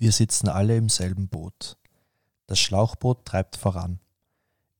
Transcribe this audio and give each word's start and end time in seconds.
Wir 0.00 0.12
sitzen 0.12 0.48
alle 0.48 0.76
im 0.76 0.88
selben 0.88 1.26
Boot. 1.26 1.76
Das 2.46 2.60
Schlauchboot 2.60 3.24
treibt 3.24 3.56
voran. 3.56 3.98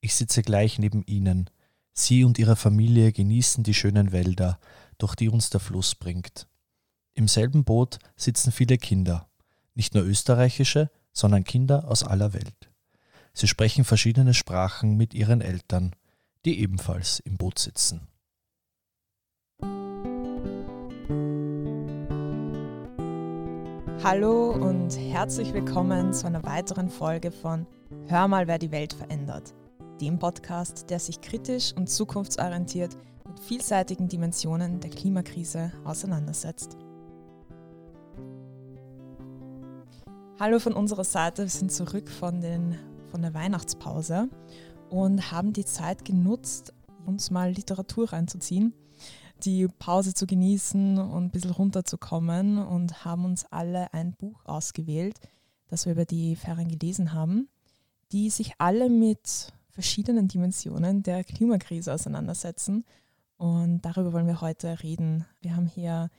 Ich 0.01 0.15
sitze 0.15 0.43
gleich 0.43 0.79
neben 0.79 1.03
ihnen. 1.07 1.51
Sie 1.93 2.23
und 2.23 2.39
ihre 2.39 2.55
Familie 2.55 3.11
genießen 3.11 3.65
die 3.65 3.75
schönen 3.75 4.13
Wälder, 4.13 4.61
durch 4.97 5.17
die 5.17 5.29
uns 5.29 5.51
der 5.51 5.59
Fluss 5.59 5.97
bringt. 5.97 6.47
Im 7.15 7.27
selben 7.27 7.65
Boot 7.65 7.99
sitzen 8.15 8.53
viele 8.53 8.79
Kinder, 8.79 9.29
nicht 9.75 9.93
nur 9.93 10.05
österreichische, 10.05 10.89
sondern 11.13 11.43
Kinder 11.43 11.89
aus 11.89 12.05
aller 12.05 12.33
Welt. 12.33 12.71
Sie 13.33 13.49
sprechen 13.49 13.83
verschiedene 13.83 14.35
Sprachen 14.35 14.97
mit 14.97 15.15
ihren 15.15 15.41
Eltern, 15.41 15.97
die 16.45 16.61
ebenfalls 16.61 17.19
im 17.19 17.39
Boot 17.39 17.59
sitzen. 17.59 18.07
Hallo 24.05 24.53
und 24.53 24.97
herzlich 24.97 25.53
willkommen 25.53 26.13
zu 26.15 26.29
einer 26.29 26.45
weiteren 26.45 26.89
Folge 26.89 27.33
von 27.33 27.67
Hör 28.07 28.29
mal, 28.29 28.47
wer 28.47 28.61
die 28.61 28.71
Welt 28.71 28.93
verändert, 28.93 29.55
dem 30.01 30.21
Podcast, 30.21 30.89
der 30.89 31.01
sich 31.01 31.21
kritisch 31.21 31.75
und 31.77 31.91
zukunftsorientiert 31.91 32.97
mit 33.27 33.41
vielseitigen 33.41 34.07
Dimensionen 34.07 34.79
der 34.79 34.91
Klimakrise 34.91 35.73
auseinandersetzt. 35.85 36.77
Hallo 40.39 40.61
von 40.61 40.75
unserer 40.75 41.05
Seite, 41.05 41.43
wir 41.43 41.51
sind 41.51 41.73
zurück 41.73 42.09
von, 42.09 42.41
den, 42.41 42.79
von 43.11 43.21
der 43.21 43.35
Weihnachtspause 43.35 44.29
und 44.91 45.33
haben 45.33 45.53
die 45.53 45.65
Zeit 45.65 46.05
genutzt, 46.05 46.73
uns 47.05 47.33
mal 47.33 47.51
Literatur 47.51 48.13
reinzuziehen 48.13 48.73
die 49.45 49.69
Pause 49.69 50.15
zu 50.15 50.27
genießen 50.27 50.99
und 50.99 51.25
ein 51.25 51.31
bisschen 51.31 51.51
runterzukommen 51.51 52.59
und 52.59 53.05
haben 53.05 53.25
uns 53.25 53.45
alle 53.47 53.93
ein 53.93 54.15
Buch 54.15 54.45
ausgewählt, 54.45 55.19
das 55.69 55.87
wir 55.87 55.93
über 55.93 56.05
die 56.05 56.37
Ferien 56.37 56.69
gelesen 56.69 57.13
haben, 57.13 57.49
die 58.13 58.31
sich 58.31 58.53
alle 58.59 58.89
mit 58.89 59.53
verschiedenen 59.71 60.29
Dimensionen 60.29 61.03
der 61.03 61.25
Klimakrise 61.25 61.93
auseinandersetzen. 61.93 62.85
Und 63.37 63.83
darüber 63.83 64.13
wollen 64.13 64.27
wir 64.27 64.41
heute 64.41 64.83
reden. 64.83 65.25
Wir 65.41 65.55
haben 65.55 65.67
hier 65.67 66.11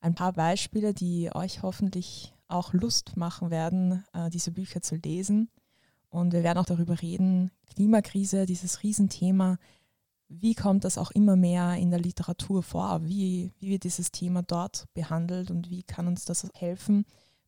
ein 0.00 0.14
paar 0.14 0.32
Beispiele, 0.32 0.94
die 0.94 1.34
euch 1.34 1.62
hoffentlich 1.62 2.34
auch 2.48 2.72
Lust 2.72 3.16
machen 3.16 3.50
werden, 3.50 4.04
äh, 4.12 4.30
diese 4.30 4.52
Bücher 4.52 4.80
zu 4.80 4.96
lesen. 4.96 5.48
Und 6.08 6.32
wir 6.32 6.42
werden 6.42 6.58
auch 6.58 6.66
darüber 6.66 7.00
reden, 7.00 7.50
Klimakrise, 7.74 8.46
dieses 8.46 8.82
Riesenthema, 8.82 9.58
wie 10.30 10.54
kommt 10.54 10.84
das 10.84 10.96
auch 10.96 11.10
immer 11.10 11.34
mehr 11.34 11.74
in 11.74 11.90
der 11.90 11.98
Literatur 11.98 12.62
vor? 12.62 13.00
Wie, 13.02 13.52
wie 13.58 13.70
wird 13.70 13.82
dieses 13.82 14.12
Thema 14.12 14.42
dort 14.42 14.84
behandelt 14.94 15.50
und 15.50 15.70
wie 15.70 15.82
kann 15.82 16.06
uns 16.06 16.24
das 16.24 16.48
helfen, 16.54 17.04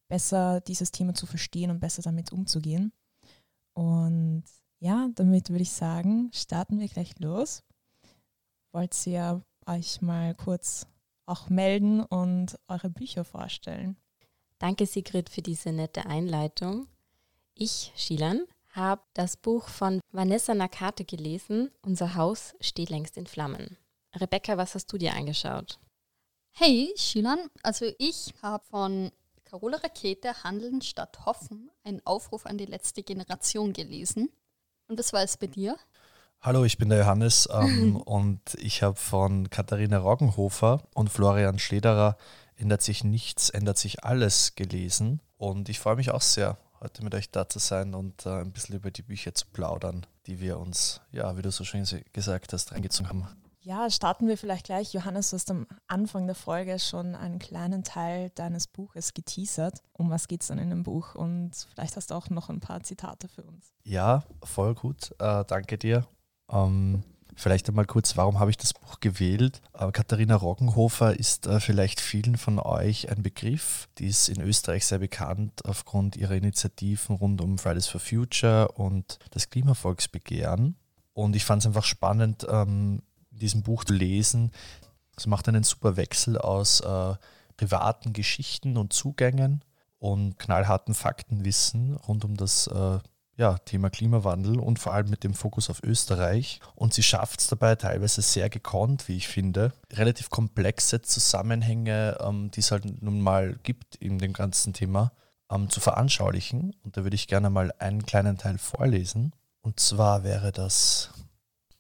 besser 0.09 0.61
dieses 0.61 0.91
Thema 0.91 1.15
zu 1.15 1.27
verstehen 1.27 1.71
und 1.71 1.79
besser 1.79 2.03
damit 2.03 2.33
umzugehen? 2.33 2.93
Und 3.73 4.43
ja, 4.81 5.09
damit 5.15 5.51
würde 5.51 5.63
ich 5.63 5.71
sagen, 5.71 6.31
starten 6.35 6.81
wir 6.81 6.89
gleich 6.89 7.19
los. 7.21 7.63
Wollt 8.73 9.07
ihr 9.07 9.45
euch 9.67 10.03
mal 10.03 10.35
kurz 10.35 10.89
auch 11.25 11.49
melden 11.49 12.01
und 12.01 12.59
eure 12.67 12.91
Bücher 12.91 13.23
vorstellen? 13.25 13.97
Danke, 14.59 14.87
Sigrid, 14.87 15.31
für 15.31 15.43
diese 15.43 15.71
nette 15.71 16.07
Einleitung. 16.07 16.89
Ich, 17.55 17.93
Shilan, 17.95 18.45
habe 18.73 19.03
das 19.15 19.37
Buch 19.37 19.69
von 19.69 20.01
Vanessa 20.13 20.55
Nakate 20.55 21.05
gelesen, 21.05 21.71
Unser 21.83 22.15
Haus 22.15 22.55
steht 22.61 22.91
längst 22.91 23.17
in 23.17 23.27
Flammen. 23.27 23.77
Rebecca, 24.15 24.57
was 24.57 24.75
hast 24.75 24.93
du 24.93 24.99
dir 24.99 25.15
angeschaut? 25.15 25.79
Hey, 26.53 26.93
Shilan, 26.97 27.39
also 27.63 27.87
ich 27.99 28.35
habe 28.43 28.65
von 28.65 29.11
Carola 29.45 29.79
Rakete 29.79 30.45
Handeln 30.45 30.83
statt 30.83 31.25
Hoffen 31.25 31.71
einen 31.85 32.01
Aufruf 32.05 32.47
an 32.47 32.59
die 32.59 32.67
letzte 32.67 33.03
Generation 33.03 33.73
gelesen. 33.73 34.31
Und 34.89 34.99
was 34.99 35.13
war 35.13 35.23
es 35.23 35.37
bei 35.37 35.47
dir? 35.47 35.77
Hallo, 36.41 36.65
ich 36.65 36.77
bin 36.77 36.89
der 36.89 37.01
Johannes 37.01 37.49
ähm, 37.53 37.97
und 37.97 38.41
ich 38.59 38.83
habe 38.83 38.97
von 38.97 39.49
Katharina 39.49 39.99
Roggenhofer 39.99 40.83
und 40.95 41.11
Florian 41.11 41.59
Schlederer 41.59 42.17
Ändert 42.63 42.83
sich 42.83 43.03
nichts, 43.03 43.51
ändert 43.51 43.77
sich 43.77 44.05
alles 44.05 44.55
gelesen. 44.55 45.21
Und 45.37 45.69
ich 45.69 45.81
freue 45.81 45.97
mich 45.97 46.13
auch 46.13 46.21
sehr 46.21 46.59
heute 46.83 47.05
mit 47.05 47.15
euch 47.15 47.31
da 47.31 47.49
zu 47.49 47.59
sein 47.59 47.95
und 47.95 48.27
äh, 48.27 48.41
ein 48.41 48.53
bisschen 48.53 48.77
über 48.77 48.91
die 48.91 49.03
Bücher 49.03 49.35
zu 49.35 49.47
plaudern, 49.47 50.07
die 50.27 50.41
wir 50.41 50.59
uns, 50.59 51.01
ja, 51.13 51.37
wie 51.37 51.43
du 51.43 51.51
so 51.51 51.65
schön 51.65 51.87
gesagt 52.13 52.53
hast, 52.53 52.73
reingezogen 52.73 53.09
haben. 53.09 53.29
Ja, 53.65 53.89
starten 53.91 54.27
wir 54.27 54.37
vielleicht 54.37 54.67
gleich. 54.67 54.93
Johannes, 54.93 55.31
du 55.31 55.37
hast 55.37 55.49
am 55.53 55.69
Anfang 55.87 56.27
der 56.27 56.35
Folge 56.35 56.81
schon 56.81 57.15
einen 57.15 57.39
kleinen 57.39 57.85
Teil 57.85 58.31
deines 58.31 58.67
Buches 58.67 59.15
geteasert. 59.15 59.83
Um 59.93 60.11
was 60.11 60.27
geht 60.27 60.43
es 60.43 60.49
dann 60.49 60.59
in 60.59 60.71
dem 60.71 60.83
Buch? 60.83 61.15
Und 61.15 61.53
vielleicht 61.71 61.97
hast 61.97 62.11
du 62.11 62.17
auch 62.17 62.29
noch 62.29 62.49
ein 62.49 62.59
paar 62.59 62.83
Zitate 62.83 63.29
für 63.29 63.45
uns. 63.45 63.73
Ja, 63.85 64.25
voll 64.43 64.75
gut. 64.75 65.15
Äh, 65.21 65.45
danke 65.45 65.79
dir. 65.79 66.05
Ähm, 66.51 67.05
Vielleicht 67.35 67.69
einmal 67.69 67.87
kurz, 67.87 68.17
warum 68.17 68.39
habe 68.39 68.51
ich 68.51 68.57
das 68.57 68.75
Buch 68.75 69.01
gewählt? 69.01 69.63
Äh, 69.73 69.91
Katharina 69.91 70.37
Roggenhofer 70.37 71.19
ist 71.19 71.47
äh, 71.47 71.61
vielleicht 71.61 72.01
vielen 72.01 72.37
von 72.37 72.59
euch 72.59 73.11
ein 73.11 73.23
Begriff. 73.23 73.89
Die 73.99 74.07
ist 74.07 74.29
in 74.29 74.41
Österreich 74.41 74.87
sehr 74.87 74.99
bekannt 74.99 75.65
aufgrund 75.65 76.17
ihrer 76.17 76.35
Initiativen 76.35 77.17
rund 77.17 77.41
um 77.41 77.59
Fridays 77.59 77.87
for 77.87 78.01
Future 78.01 78.69
und 78.73 79.19
das 79.31 79.51
Klimavolksbegehren. 79.51 80.77
Und 81.15 81.37
ich 81.37 81.45
fand 81.45 81.63
es 81.63 81.67
einfach 81.67 81.85
spannend, 81.85 82.47
ähm, 82.51 83.03
in 83.31 83.39
diesem 83.39 83.63
Buch 83.63 83.85
zu 83.85 83.95
lesen. 83.95 84.51
Es 85.17 85.27
macht 85.27 85.49
einen 85.49 85.63
super 85.63 85.97
Wechsel 85.97 86.39
aus 86.39 86.81
äh, 86.81 87.15
privaten 87.57 88.13
Geschichten 88.13 88.77
und 88.77 88.93
Zugängen 88.93 89.65
und 89.99 90.39
knallharten 90.39 90.95
Faktenwissen 90.95 91.97
rund 91.97 92.25
um 92.25 92.37
das 92.37 92.69
ja, 93.37 93.59
Thema 93.59 93.91
Klimawandel 93.91 94.59
und 94.59 94.79
vor 94.79 94.93
allem 94.93 95.09
mit 95.09 95.25
dem 95.25 95.35
Fokus 95.35 95.71
auf 95.71 95.83
Österreich. 95.83 96.61
Und 96.75 96.95
sie 96.95 97.03
schafft 97.03 97.41
es 97.41 97.47
dabei 97.47 97.77
teilweise 97.77 98.23
sehr 98.23 98.51
gekonnt, 98.51 99.09
wie 99.09 99.17
ich 99.17 99.29
finde, 99.29 99.73
relativ 99.93 100.31
komplexe 100.31 101.03
Zusammenhänge, 101.03 102.19
ähm, 102.21 102.51
die 102.51 102.61
es 102.61 102.71
halt 102.71 103.03
nun 103.03 103.21
mal 103.21 103.59
gibt 103.63 103.97
in 103.97 104.19
dem 104.19 104.33
ganzen 104.33 104.73
Thema, 104.73 105.13
ähm, 105.51 105.71
zu 105.71 105.81
veranschaulichen. 105.81 106.75
Und 106.85 106.97
da 106.97 107.05
würde 107.05 107.17
ich 107.17 107.27
gerne 107.27 107.51
mal 107.51 107.73
einen 107.79 108.05
kleinen 108.05 108.37
Teil 108.37 108.59
vorlesen. 108.59 109.33
Und 109.63 109.81
zwar 109.81 110.25
wäre 110.25 110.53
das 110.53 111.11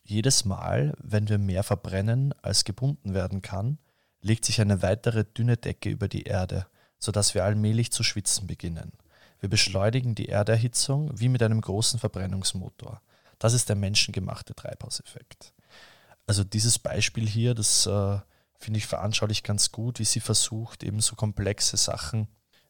jedes 0.05 0.45
Mal, 0.45 0.95
wenn 0.99 1.29
wir 1.29 1.39
mehr 1.39 1.63
verbrennen, 1.63 2.35
als 2.43 2.65
gebunden 2.65 3.15
werden 3.15 3.43
kann, 3.43 3.79
legt 4.21 4.45
sich 4.45 4.61
eine 4.61 4.83
weitere 4.83 5.25
dünne 5.25 5.57
Decke 5.57 5.91
über 5.91 6.09
die 6.09 6.23
Erde, 6.23 6.67
sodass 6.99 7.35
wir 7.35 7.45
allmählich 7.45 7.93
zu 7.93 8.03
schwitzen 8.03 8.47
beginnen. 8.47 8.93
Wir 9.43 9.49
beschleunigen 9.49 10.15
die 10.15 10.29
Erderhitzung 10.29 11.11
wie 11.19 11.29
mit 11.29 11.43
einem 11.43 11.61
großen 11.61 11.99
Verbrennungsmotor. 11.99 13.03
Das 13.41 13.55
ist 13.55 13.69
der 13.69 13.75
menschengemachte 13.75 14.55
Treibhauseffekt. 14.55 15.53
Also 16.29 16.45
dieses 16.45 16.79
Beispiel 16.79 17.29
hier, 17.29 17.53
das 17.53 17.87
äh, 17.87 18.21
finde 18.55 18.79
ich 18.79 18.87
veranschaulich 18.87 19.43
ganz 19.43 19.73
gut, 19.73 19.99
wie 19.99 20.05
sie 20.05 20.21
versucht, 20.21 20.85
eben 20.85 21.01
so 21.01 21.17
komplexe 21.17 21.77
Sachen 21.77 22.29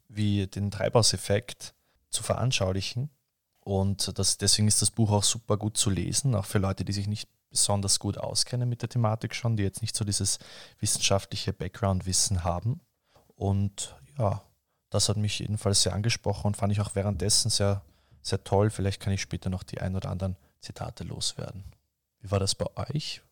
wie 0.08 0.46
den 0.46 0.70
Treibhauseffekt 0.70 1.74
zu 2.08 2.22
veranschaulichen. 2.22 3.10
Und 3.60 4.18
das, 4.18 4.38
deswegen 4.38 4.66
ist 4.66 4.80
das 4.80 4.90
Buch 4.90 5.10
auch 5.10 5.24
super 5.24 5.58
gut 5.58 5.76
zu 5.76 5.90
lesen, 5.90 6.34
auch 6.34 6.46
für 6.46 6.58
Leute, 6.58 6.86
die 6.86 6.94
sich 6.94 7.06
nicht 7.06 7.28
besonders 7.50 7.98
gut 7.98 8.16
auskennen 8.16 8.66
mit 8.66 8.80
der 8.80 8.88
Thematik 8.88 9.34
schon, 9.34 9.58
die 9.58 9.62
jetzt 9.62 9.82
nicht 9.82 9.94
so 9.94 10.06
dieses 10.06 10.38
wissenschaftliche 10.78 11.52
Background-Wissen 11.52 12.44
haben. 12.44 12.80
Und 13.36 13.94
ja, 14.16 14.42
das 14.92 15.08
hat 15.08 15.16
mich 15.16 15.38
jedenfalls 15.38 15.82
sehr 15.82 15.94
angesprochen 15.94 16.48
und 16.48 16.56
fand 16.56 16.72
ich 16.72 16.80
auch 16.80 16.94
währenddessen 16.94 17.50
sehr, 17.50 17.82
sehr 18.20 18.44
toll. 18.44 18.68
Vielleicht 18.68 19.00
kann 19.00 19.12
ich 19.12 19.22
später 19.22 19.48
noch 19.48 19.62
die 19.62 19.80
ein 19.80 19.96
oder 19.96 20.10
anderen 20.10 20.36
Zitate 20.60 21.04
loswerden. 21.04 21.64
Wie 22.20 22.30
war 22.30 22.38
das 22.38 22.54
bei 22.54 22.66
euch? 22.76 23.22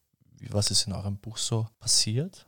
Was 0.48 0.70
ist 0.70 0.86
in 0.86 0.94
eurem 0.94 1.18
Buch 1.18 1.36
so 1.36 1.68
passiert? 1.78 2.46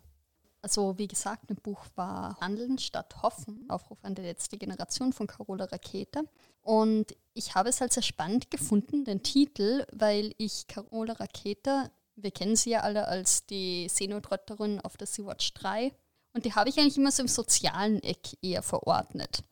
Also 0.63 0.97
wie 0.97 1.09
gesagt, 1.09 1.51
ein 1.51 1.57
Buch 1.57 1.85
war 1.95 2.39
Handeln 2.41 2.79
statt 2.79 3.23
Hoffen, 3.23 3.69
Aufruf 3.69 3.99
an 4.03 4.15
die 4.15 4.23
letzte 4.23 4.57
Generation 4.57 5.13
von 5.13 5.27
Carola 5.27 5.67
Rakete. 5.67 6.25
Und 6.63 7.15
ich 7.35 7.55
habe 7.55 7.69
es 7.69 7.83
halt 7.83 7.93
sehr 7.93 8.03
spannend 8.03 8.51
gefunden, 8.51 9.05
den 9.05 9.23
Titel, 9.23 9.85
weil 9.93 10.35
ich 10.39 10.69
Carola 10.69 11.15
Rakete, 11.15 11.91
wir 12.17 12.31
kennen 12.31 12.57
sie 12.57 12.71
ja 12.71 12.81
alle 12.81 13.09
als 13.09 13.45
die 13.45 13.89
Seenotretterin 13.91 14.81
auf 14.81 14.97
der 14.97 15.07
Sea-Watch 15.07 15.53
3, 15.55 15.93
und 16.33 16.45
die 16.45 16.55
habe 16.55 16.69
ich 16.69 16.79
eigentlich 16.79 16.99
immer 16.99 17.13
so 17.13 17.23
im 17.23 17.29
sozialen 17.29 18.03
Eck 18.03 18.37
eher 18.43 18.63
verordnet. 18.63 19.45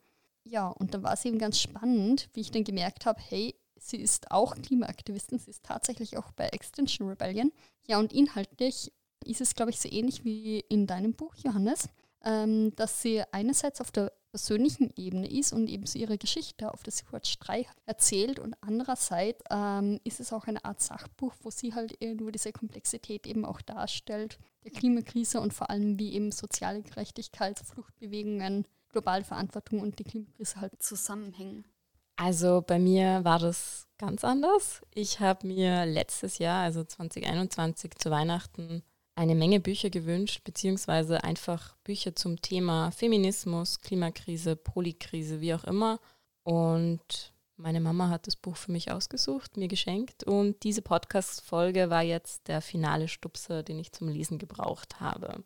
Ja, 0.43 0.67
und 0.67 0.93
dann 0.93 1.03
war 1.03 1.13
es 1.13 1.25
eben 1.25 1.37
ganz 1.37 1.59
spannend, 1.59 2.29
wie 2.33 2.41
ich 2.41 2.51
dann 2.51 2.63
gemerkt 2.63 3.05
habe, 3.05 3.21
hey, 3.29 3.55
sie 3.79 3.97
ist 3.97 4.31
auch 4.31 4.55
Klimaaktivistin, 4.55 5.39
sie 5.39 5.51
ist 5.51 5.63
tatsächlich 5.63 6.17
auch 6.17 6.31
bei 6.31 6.47
Extinction 6.47 7.07
Rebellion. 7.07 7.51
Ja, 7.87 7.99
und 7.99 8.13
inhaltlich 8.13 8.91
ist 9.25 9.41
es, 9.41 9.55
glaube 9.55 9.71
ich, 9.71 9.79
so 9.79 9.89
ähnlich 9.89 10.23
wie 10.23 10.59
in 10.59 10.87
deinem 10.87 11.13
Buch, 11.13 11.35
Johannes, 11.35 11.89
ähm, 12.23 12.75
dass 12.75 13.01
sie 13.01 13.23
einerseits 13.31 13.81
auf 13.81 13.91
der 13.91 14.11
persönlichen 14.31 14.91
Ebene 14.95 15.29
ist 15.29 15.53
und 15.53 15.67
eben 15.67 15.85
so 15.85 15.99
ihre 15.99 16.17
Geschichte 16.17 16.73
auf 16.73 16.83
der 16.83 16.93
Sea-Watch 16.93 17.37
3 17.39 17.65
erzählt 17.85 18.39
und 18.39 18.55
andererseits 18.61 19.43
ähm, 19.49 19.99
ist 20.03 20.19
es 20.19 20.33
auch 20.33 20.45
eine 20.45 20.63
Art 20.65 20.81
Sachbuch, 20.81 21.33
wo 21.41 21.51
sie 21.51 21.73
halt 21.73 21.95
irgendwo 21.99 22.31
diese 22.31 22.51
Komplexität 22.51 23.27
eben 23.27 23.45
auch 23.45 23.61
darstellt, 23.61 24.39
der 24.63 24.71
Klimakrise 24.71 25.41
und 25.41 25.53
vor 25.53 25.69
allem 25.69 25.99
wie 25.99 26.13
eben 26.13 26.31
soziale 26.31 26.81
Gerechtigkeit, 26.81 27.59
Fluchtbewegungen 27.59 28.65
globale 28.91 29.23
Verantwortung 29.23 29.79
und 29.79 29.99
die 29.99 30.03
Klimakrise 30.03 30.61
halt 30.61 30.81
zusammenhängen? 30.81 31.65
Also 32.17 32.61
bei 32.65 32.77
mir 32.77 33.23
war 33.23 33.39
das 33.39 33.87
ganz 33.97 34.23
anders. 34.23 34.81
Ich 34.93 35.19
habe 35.19 35.47
mir 35.47 35.85
letztes 35.85 36.37
Jahr, 36.37 36.63
also 36.63 36.83
2021, 36.83 37.95
zu 37.97 38.11
Weihnachten 38.11 38.83
eine 39.15 39.35
Menge 39.35 39.59
Bücher 39.59 39.89
gewünscht, 39.89 40.41
beziehungsweise 40.43 41.23
einfach 41.23 41.75
Bücher 41.83 42.15
zum 42.15 42.41
Thema 42.41 42.91
Feminismus, 42.91 43.81
Klimakrise, 43.81 44.55
Polykrise, 44.55 45.41
wie 45.41 45.53
auch 45.53 45.63
immer. 45.63 45.99
Und 46.43 47.33
meine 47.57 47.79
Mama 47.79 48.09
hat 48.09 48.25
das 48.25 48.35
Buch 48.35 48.55
für 48.55 48.71
mich 48.71 48.91
ausgesucht, 48.91 49.57
mir 49.57 49.67
geschenkt. 49.67 50.23
Und 50.23 50.63
diese 50.63 50.81
Podcast-Folge 50.81 51.89
war 51.89 52.01
jetzt 52.01 52.47
der 52.47 52.61
finale 52.61 53.07
Stupser, 53.07 53.63
den 53.63 53.79
ich 53.79 53.91
zum 53.91 54.07
Lesen 54.07 54.39
gebraucht 54.39 54.99
habe. 54.99 55.43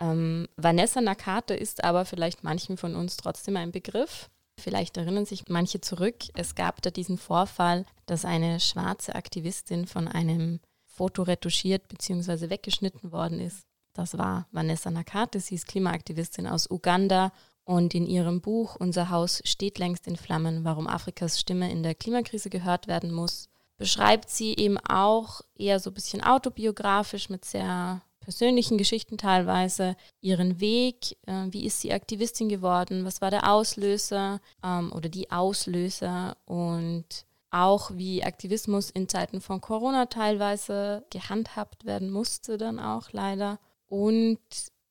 Ähm, 0.00 0.48
Vanessa 0.56 1.00
Nakate 1.00 1.54
ist 1.54 1.84
aber 1.84 2.04
vielleicht 2.04 2.42
manchen 2.42 2.76
von 2.76 2.96
uns 2.96 3.16
trotzdem 3.16 3.56
ein 3.56 3.70
Begriff. 3.70 4.30
Vielleicht 4.58 4.96
erinnern 4.96 5.26
sich 5.26 5.48
manche 5.48 5.80
zurück. 5.80 6.16
Es 6.34 6.54
gab 6.54 6.82
da 6.82 6.90
diesen 6.90 7.18
Vorfall, 7.18 7.86
dass 8.06 8.24
eine 8.24 8.60
schwarze 8.60 9.14
Aktivistin 9.14 9.86
von 9.86 10.08
einem 10.08 10.60
Foto 10.94 11.22
retuschiert 11.22 11.88
bzw. 11.88 12.50
weggeschnitten 12.50 13.12
worden 13.12 13.40
ist. 13.40 13.66
Das 13.92 14.16
war 14.18 14.46
Vanessa 14.50 14.90
Nakate. 14.90 15.40
Sie 15.40 15.54
ist 15.54 15.66
Klimaaktivistin 15.68 16.46
aus 16.46 16.70
Uganda 16.70 17.32
und 17.64 17.94
in 17.94 18.06
ihrem 18.06 18.40
Buch 18.40 18.76
Unser 18.76 19.10
Haus 19.10 19.40
steht 19.44 19.78
längst 19.78 20.06
in 20.06 20.16
Flammen, 20.16 20.64
warum 20.64 20.86
Afrikas 20.86 21.40
Stimme 21.40 21.70
in 21.70 21.82
der 21.82 21.94
Klimakrise 21.94 22.50
gehört 22.50 22.86
werden 22.86 23.12
muss, 23.12 23.48
beschreibt 23.76 24.30
sie 24.30 24.54
eben 24.56 24.78
auch 24.78 25.40
eher 25.56 25.80
so 25.80 25.90
ein 25.90 25.94
bisschen 25.94 26.22
autobiografisch 26.22 27.28
mit 27.28 27.44
sehr 27.44 28.02
persönlichen 28.20 28.78
Geschichten 28.78 29.18
teilweise, 29.18 29.96
ihren 30.20 30.58
Weg, 30.60 31.16
äh, 31.26 31.46
wie 31.50 31.66
ist 31.66 31.80
sie 31.80 31.92
Aktivistin 31.92 32.48
geworden, 32.48 33.04
was 33.04 33.20
war 33.20 33.30
der 33.30 33.50
Auslöser 33.50 34.40
ähm, 34.62 34.92
oder 34.92 35.08
die 35.08 35.30
Auslöser 35.30 36.36
und 36.46 37.26
auch 37.54 37.92
wie 37.92 38.24
Aktivismus 38.24 38.90
in 38.90 39.08
Zeiten 39.08 39.40
von 39.40 39.60
Corona 39.60 40.06
teilweise 40.06 41.04
gehandhabt 41.10 41.84
werden 41.84 42.10
musste 42.10 42.58
dann 42.58 42.80
auch 42.80 43.12
leider 43.12 43.60
und 43.86 44.40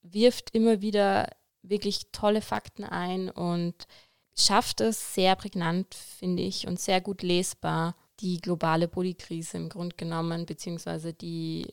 wirft 0.01 0.51
immer 0.51 0.81
wieder 0.81 1.29
wirklich 1.61 2.11
tolle 2.13 2.41
Fakten 2.41 2.85
ein 2.85 3.29
und 3.29 3.87
schafft 4.35 4.79
es 4.79 5.13
sehr 5.13 5.35
prägnant, 5.35 5.93
finde 5.93 6.43
ich, 6.43 6.65
und 6.65 6.79
sehr 6.79 7.01
gut 7.01 7.21
lesbar, 7.21 7.95
die 8.21 8.37
globale 8.37 8.87
Polykrise 8.87 9.57
im 9.57 9.67
Grunde 9.69 9.95
genommen, 9.95 10.45
beziehungsweise 10.45 11.13
die 11.13 11.67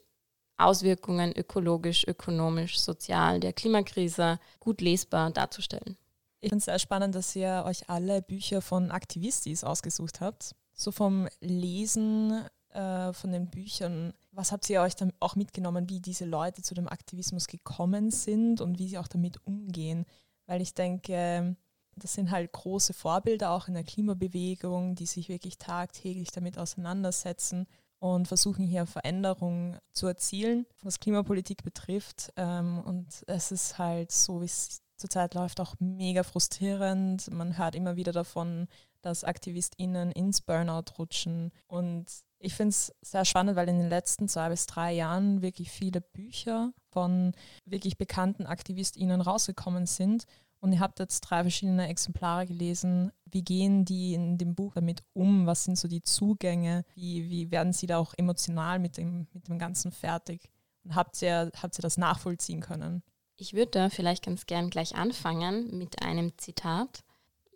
Auswirkungen 0.56 1.32
ökologisch, 1.36 2.04
ökonomisch, 2.06 2.80
sozial 2.80 3.38
der 3.38 3.52
Klimakrise 3.52 4.40
gut 4.58 4.80
lesbar 4.80 5.30
darzustellen. 5.30 5.96
Ich 6.40 6.48
finde 6.48 6.58
es 6.58 6.64
sehr 6.64 6.78
spannend, 6.78 7.14
dass 7.14 7.36
ihr 7.36 7.64
euch 7.66 7.88
alle 7.88 8.22
Bücher 8.22 8.60
von 8.60 8.90
Aktivistis 8.90 9.62
ausgesucht 9.62 10.20
habt. 10.20 10.54
So 10.80 10.92
vom 10.92 11.28
Lesen 11.40 12.42
äh, 12.70 13.12
von 13.12 13.32
den 13.32 13.50
Büchern, 13.50 14.14
was 14.32 14.50
habt 14.50 14.70
ihr 14.70 14.80
euch 14.80 14.96
dann 14.96 15.12
auch 15.20 15.36
mitgenommen, 15.36 15.90
wie 15.90 16.00
diese 16.00 16.24
Leute 16.24 16.62
zu 16.62 16.72
dem 16.72 16.88
Aktivismus 16.88 17.48
gekommen 17.48 18.10
sind 18.10 18.62
und 18.62 18.78
wie 18.78 18.88
sie 18.88 18.96
auch 18.96 19.06
damit 19.06 19.46
umgehen? 19.46 20.06
Weil 20.46 20.62
ich 20.62 20.72
denke, 20.72 21.54
das 21.96 22.14
sind 22.14 22.30
halt 22.30 22.52
große 22.52 22.94
Vorbilder 22.94 23.50
auch 23.50 23.68
in 23.68 23.74
der 23.74 23.84
Klimabewegung, 23.84 24.94
die 24.94 25.04
sich 25.04 25.28
wirklich 25.28 25.58
tagtäglich 25.58 26.30
damit 26.30 26.56
auseinandersetzen 26.56 27.66
und 27.98 28.26
versuchen 28.26 28.66
hier 28.66 28.86
Veränderungen 28.86 29.76
zu 29.92 30.06
erzielen, 30.06 30.64
was 30.82 30.98
Klimapolitik 30.98 31.62
betrifft. 31.62 32.32
Ähm, 32.36 32.80
und 32.86 33.22
es 33.26 33.52
ist 33.52 33.76
halt 33.76 34.12
so, 34.12 34.40
wie 34.40 34.46
es 34.46 34.80
zurzeit 34.96 35.34
läuft, 35.34 35.60
auch 35.60 35.74
mega 35.78 36.22
frustrierend. 36.22 37.30
Man 37.30 37.58
hört 37.58 37.74
immer 37.74 37.96
wieder 37.96 38.12
davon, 38.12 38.66
dass 39.02 39.24
AktivistInnen 39.24 40.12
ins 40.12 40.40
Burnout 40.40 40.92
rutschen. 40.98 41.52
Und 41.66 42.06
ich 42.38 42.54
finde 42.54 42.70
es 42.70 42.92
sehr 43.02 43.24
spannend, 43.24 43.56
weil 43.56 43.68
in 43.68 43.78
den 43.78 43.88
letzten 43.88 44.28
zwei 44.28 44.48
bis 44.48 44.66
drei 44.66 44.92
Jahren 44.92 45.42
wirklich 45.42 45.70
viele 45.70 46.00
Bücher 46.00 46.72
von 46.90 47.32
wirklich 47.64 47.98
bekannten 47.98 48.46
AktivistInnen 48.46 49.20
rausgekommen 49.20 49.86
sind. 49.86 50.24
Und 50.60 50.72
ihr 50.72 50.80
habt 50.80 50.98
jetzt 50.98 51.20
drei 51.22 51.42
verschiedene 51.42 51.88
Exemplare 51.88 52.46
gelesen. 52.46 53.12
Wie 53.24 53.42
gehen 53.42 53.84
die 53.84 54.14
in 54.14 54.36
dem 54.36 54.54
Buch 54.54 54.74
damit 54.74 55.02
um? 55.14 55.46
Was 55.46 55.64
sind 55.64 55.78
so 55.78 55.88
die 55.88 56.02
Zugänge? 56.02 56.84
Wie, 56.94 57.30
wie 57.30 57.50
werden 57.50 57.72
sie 57.72 57.86
da 57.86 57.98
auch 57.98 58.12
emotional 58.16 58.78
mit 58.78 58.98
dem, 58.98 59.26
mit 59.32 59.48
dem 59.48 59.58
Ganzen 59.58 59.90
fertig? 59.90 60.50
Und 60.84 60.94
habt 60.94 61.20
ihr, 61.22 61.50
habt 61.56 61.78
ihr 61.78 61.82
das 61.82 61.96
nachvollziehen 61.96 62.60
können? 62.60 63.02
Ich 63.36 63.54
würde 63.54 63.70
da 63.70 63.88
vielleicht 63.88 64.24
ganz 64.24 64.44
gern 64.44 64.68
gleich 64.68 64.94
anfangen 64.94 65.78
mit 65.78 66.02
einem 66.02 66.36
Zitat. 66.36 67.04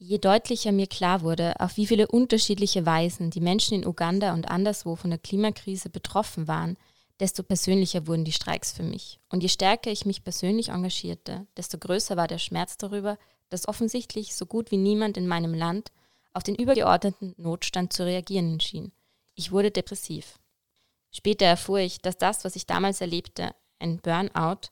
Je 0.06 0.18
deutlicher 0.18 0.70
mir 0.70 0.86
klar 0.86 1.22
wurde, 1.22 1.58
auf 1.60 1.78
wie 1.78 1.86
viele 1.86 2.06
unterschiedliche 2.06 2.84
Weisen 2.84 3.30
die 3.30 3.40
Menschen 3.40 3.80
in 3.80 3.86
Uganda 3.86 4.34
und 4.34 4.50
anderswo 4.50 4.96
von 4.96 5.08
der 5.08 5.18
Klimakrise 5.18 5.88
betroffen 5.88 6.46
waren, 6.46 6.76
desto 7.20 7.42
persönlicher 7.42 8.06
wurden 8.06 8.26
die 8.26 8.32
Streiks 8.32 8.70
für 8.70 8.82
mich. 8.82 9.18
Und 9.30 9.42
je 9.42 9.48
stärker 9.48 9.90
ich 9.90 10.04
mich 10.04 10.22
persönlich 10.22 10.68
engagierte, 10.68 11.46
desto 11.56 11.78
größer 11.78 12.18
war 12.18 12.28
der 12.28 12.36
Schmerz 12.36 12.76
darüber, 12.76 13.16
dass 13.48 13.66
offensichtlich 13.66 14.34
so 14.34 14.44
gut 14.44 14.70
wie 14.70 14.76
niemand 14.76 15.16
in 15.16 15.26
meinem 15.26 15.54
Land 15.54 15.90
auf 16.34 16.42
den 16.42 16.54
übergeordneten 16.54 17.34
Notstand 17.38 17.94
zu 17.94 18.04
reagieren 18.04 18.60
schien. 18.60 18.92
Ich 19.34 19.52
wurde 19.52 19.70
depressiv. 19.70 20.38
Später 21.12 21.46
erfuhr 21.46 21.78
ich, 21.78 22.02
dass 22.02 22.18
das, 22.18 22.44
was 22.44 22.56
ich 22.56 22.66
damals 22.66 23.00
erlebte, 23.00 23.54
ein 23.78 24.00
Burnout, 24.02 24.68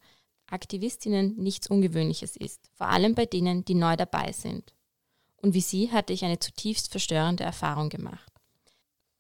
Aktivistinnen 0.51 1.37
nichts 1.39 1.69
Ungewöhnliches 1.69 2.37
ist, 2.37 2.69
vor 2.75 2.89
allem 2.89 3.15
bei 3.15 3.25
denen, 3.25 3.65
die 3.65 3.75
neu 3.75 3.97
dabei 3.97 4.33
sind. 4.33 4.75
Und 5.43 5.55
wie 5.55 5.61
sie 5.61 5.93
hatte 5.93 6.13
ich 6.13 6.25
eine 6.25 6.39
zutiefst 6.39 6.91
verstörende 6.91 7.45
Erfahrung 7.45 7.89
gemacht. 7.89 8.33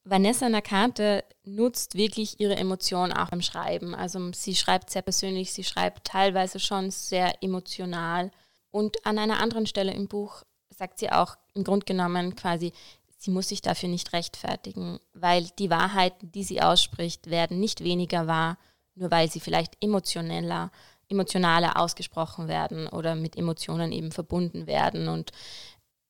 Vanessa 0.04 0.48
Nakate 0.48 1.24
nutzt 1.44 1.94
wirklich 1.94 2.40
ihre 2.40 2.56
Emotionen 2.56 3.12
auch 3.12 3.30
beim 3.30 3.42
Schreiben. 3.42 3.94
Also 3.94 4.32
sie 4.32 4.56
schreibt 4.56 4.90
sehr 4.90 5.02
persönlich, 5.02 5.52
sie 5.52 5.64
schreibt 5.64 6.06
teilweise 6.06 6.58
schon 6.58 6.90
sehr 6.90 7.42
emotional. 7.42 8.30
Und 8.70 9.04
an 9.06 9.18
einer 9.18 9.40
anderen 9.40 9.66
Stelle 9.66 9.92
im 9.92 10.08
Buch 10.08 10.42
sagt 10.70 10.98
sie 10.98 11.10
auch 11.12 11.36
im 11.54 11.62
Grunde 11.62 11.84
genommen 11.84 12.34
quasi, 12.34 12.72
sie 13.16 13.30
muss 13.30 13.48
sich 13.48 13.62
dafür 13.62 13.88
nicht 13.88 14.12
rechtfertigen, 14.12 14.98
weil 15.12 15.46
die 15.58 15.70
Wahrheiten, 15.70 16.32
die 16.32 16.42
sie 16.42 16.62
ausspricht, 16.62 17.30
werden 17.30 17.60
nicht 17.60 17.84
weniger 17.84 18.26
wahr, 18.26 18.58
nur 18.94 19.10
weil 19.10 19.30
sie 19.30 19.40
vielleicht 19.40 19.76
emotioneller, 19.80 20.72
emotionaler 21.08 21.76
ausgesprochen 21.78 22.48
werden 22.48 22.88
oder 22.88 23.14
mit 23.14 23.36
Emotionen 23.36 23.92
eben 23.92 24.10
verbunden 24.10 24.66
werden. 24.66 25.08
Und 25.08 25.30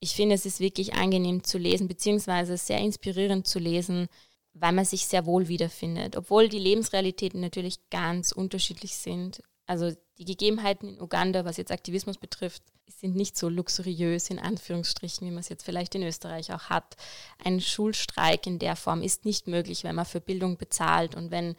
ich 0.03 0.17
finde, 0.17 0.35
es 0.35 0.45
ist 0.45 0.59
wirklich 0.59 0.95
angenehm 0.95 1.45
zu 1.45 1.59
lesen, 1.59 1.87
beziehungsweise 1.87 2.57
sehr 2.57 2.79
inspirierend 2.79 3.47
zu 3.47 3.61
lesen, 3.61 4.09
weil 4.53 4.73
man 4.73 4.85
sich 4.85 5.07
sehr 5.07 5.27
wohl 5.27 5.47
wiederfindet. 5.47 6.17
Obwohl 6.17 6.49
die 6.49 6.59
Lebensrealitäten 6.59 7.41
natürlich 7.41 7.89
ganz 7.89 8.33
unterschiedlich 8.33 8.97
sind. 8.97 9.45
Also 9.65 9.93
die 10.19 10.25
Gegebenheiten 10.25 10.89
in 10.89 11.01
Uganda, 11.01 11.45
was 11.45 11.57
jetzt 11.57 11.71
Aktivismus 11.71 12.19
betrifft, 12.19 12.65
sind 12.89 13.15
nicht 13.15 13.39
so 13.39 13.49
luxuriös 13.49 14.29
in 14.29 14.41
Anführungsstrichen, 14.41 15.25
wie 15.25 15.31
man 15.31 15.41
es 15.41 15.49
jetzt 15.49 15.65
vielleicht 15.65 15.95
in 15.95 16.03
Österreich 16.03 16.53
auch 16.53 16.65
hat. 16.65 16.97
Ein 17.39 17.61
Schulstreik 17.61 18.49
in 18.49 18.59
der 18.59 18.75
Form 18.75 19.03
ist 19.03 19.25
nicht 19.25 19.47
möglich, 19.47 19.85
wenn 19.85 19.95
man 19.95 20.05
für 20.05 20.21
Bildung 20.21 20.57
bezahlt 20.57 21.15
und 21.15 21.31
wenn 21.31 21.55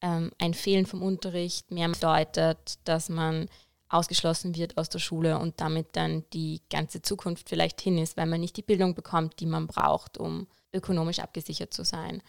ähm, 0.00 0.32
ein 0.38 0.54
Fehlen 0.54 0.86
vom 0.86 1.02
Unterricht 1.02 1.70
mehr 1.70 1.90
bedeutet, 1.90 2.78
dass 2.84 3.10
man 3.10 3.50
ausgeschlossen 3.94 4.54
wird 4.56 4.76
aus 4.76 4.88
der 4.88 4.98
Schule 4.98 5.38
und 5.38 5.60
damit 5.60 5.88
dann 5.92 6.24
die 6.32 6.62
ganze 6.70 7.00
Zukunft 7.00 7.48
vielleicht 7.48 7.80
hin 7.80 7.98
ist, 7.98 8.16
weil 8.16 8.26
man 8.26 8.40
nicht 8.40 8.56
die 8.56 8.62
Bildung 8.62 8.94
bekommt, 8.94 9.40
die 9.40 9.46
man 9.46 9.66
braucht, 9.66 10.18
um 10.18 10.46
ökonomisch 10.72 11.20
abgesichert 11.20 11.72
zu 11.72 11.84
sein. 11.84 12.22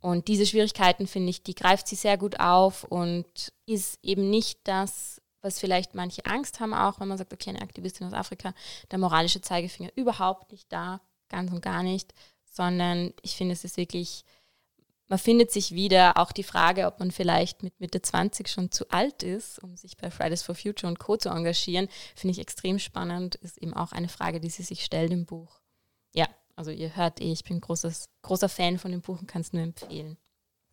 Und 0.00 0.28
diese 0.28 0.46
Schwierigkeiten, 0.46 1.06
finde 1.06 1.30
ich, 1.30 1.42
die 1.42 1.54
greift 1.54 1.88
sie 1.88 1.96
sehr 1.96 2.18
gut 2.18 2.38
auf 2.38 2.84
und 2.84 3.26
ist 3.66 3.98
eben 4.02 4.30
nicht 4.30 4.60
das, 4.64 5.20
was 5.40 5.58
vielleicht 5.58 5.94
manche 5.94 6.24
Angst 6.26 6.60
haben, 6.60 6.74
auch 6.74 7.00
wenn 7.00 7.08
man 7.08 7.18
sagt, 7.18 7.32
okay, 7.32 7.50
eine 7.50 7.62
Aktivistin 7.62 8.06
aus 8.06 8.12
Afrika, 8.12 8.54
der 8.90 8.98
moralische 8.98 9.40
Zeigefinger 9.40 9.90
überhaupt 9.96 10.52
nicht 10.52 10.72
da, 10.72 11.00
ganz 11.28 11.50
und 11.52 11.62
gar 11.62 11.82
nicht, 11.82 12.14
sondern 12.44 13.12
ich 13.22 13.36
finde, 13.36 13.54
es 13.54 13.64
ist 13.64 13.76
wirklich 13.76 14.24
man 15.08 15.18
findet 15.18 15.50
sich 15.50 15.72
wieder. 15.72 16.18
Auch 16.18 16.32
die 16.32 16.42
Frage, 16.42 16.86
ob 16.86 16.98
man 17.00 17.10
vielleicht 17.10 17.62
mit 17.62 17.80
Mitte 17.80 18.02
20 18.02 18.48
schon 18.48 18.70
zu 18.70 18.88
alt 18.90 19.22
ist, 19.22 19.62
um 19.62 19.76
sich 19.76 19.96
bei 19.96 20.10
Fridays 20.10 20.42
for 20.42 20.54
Future 20.54 20.90
und 20.90 20.98
Co. 20.98 21.16
zu 21.16 21.30
engagieren, 21.30 21.88
finde 22.14 22.32
ich 22.32 22.38
extrem 22.38 22.78
spannend. 22.78 23.36
Ist 23.36 23.58
eben 23.58 23.74
auch 23.74 23.92
eine 23.92 24.08
Frage, 24.08 24.40
die 24.40 24.50
sie 24.50 24.62
sich 24.62 24.84
stellt 24.84 25.12
im 25.12 25.26
Buch. 25.26 25.60
Ja, 26.14 26.28
also 26.56 26.70
ihr 26.70 26.94
hört 26.94 27.20
eh, 27.20 27.32
ich 27.32 27.44
bin 27.44 27.60
großes, 27.60 28.08
großer 28.22 28.48
Fan 28.48 28.78
von 28.78 28.90
dem 28.90 29.00
Buch 29.00 29.20
und 29.20 29.26
kann 29.26 29.40
es 29.40 29.52
nur 29.52 29.62
empfehlen. 29.62 30.18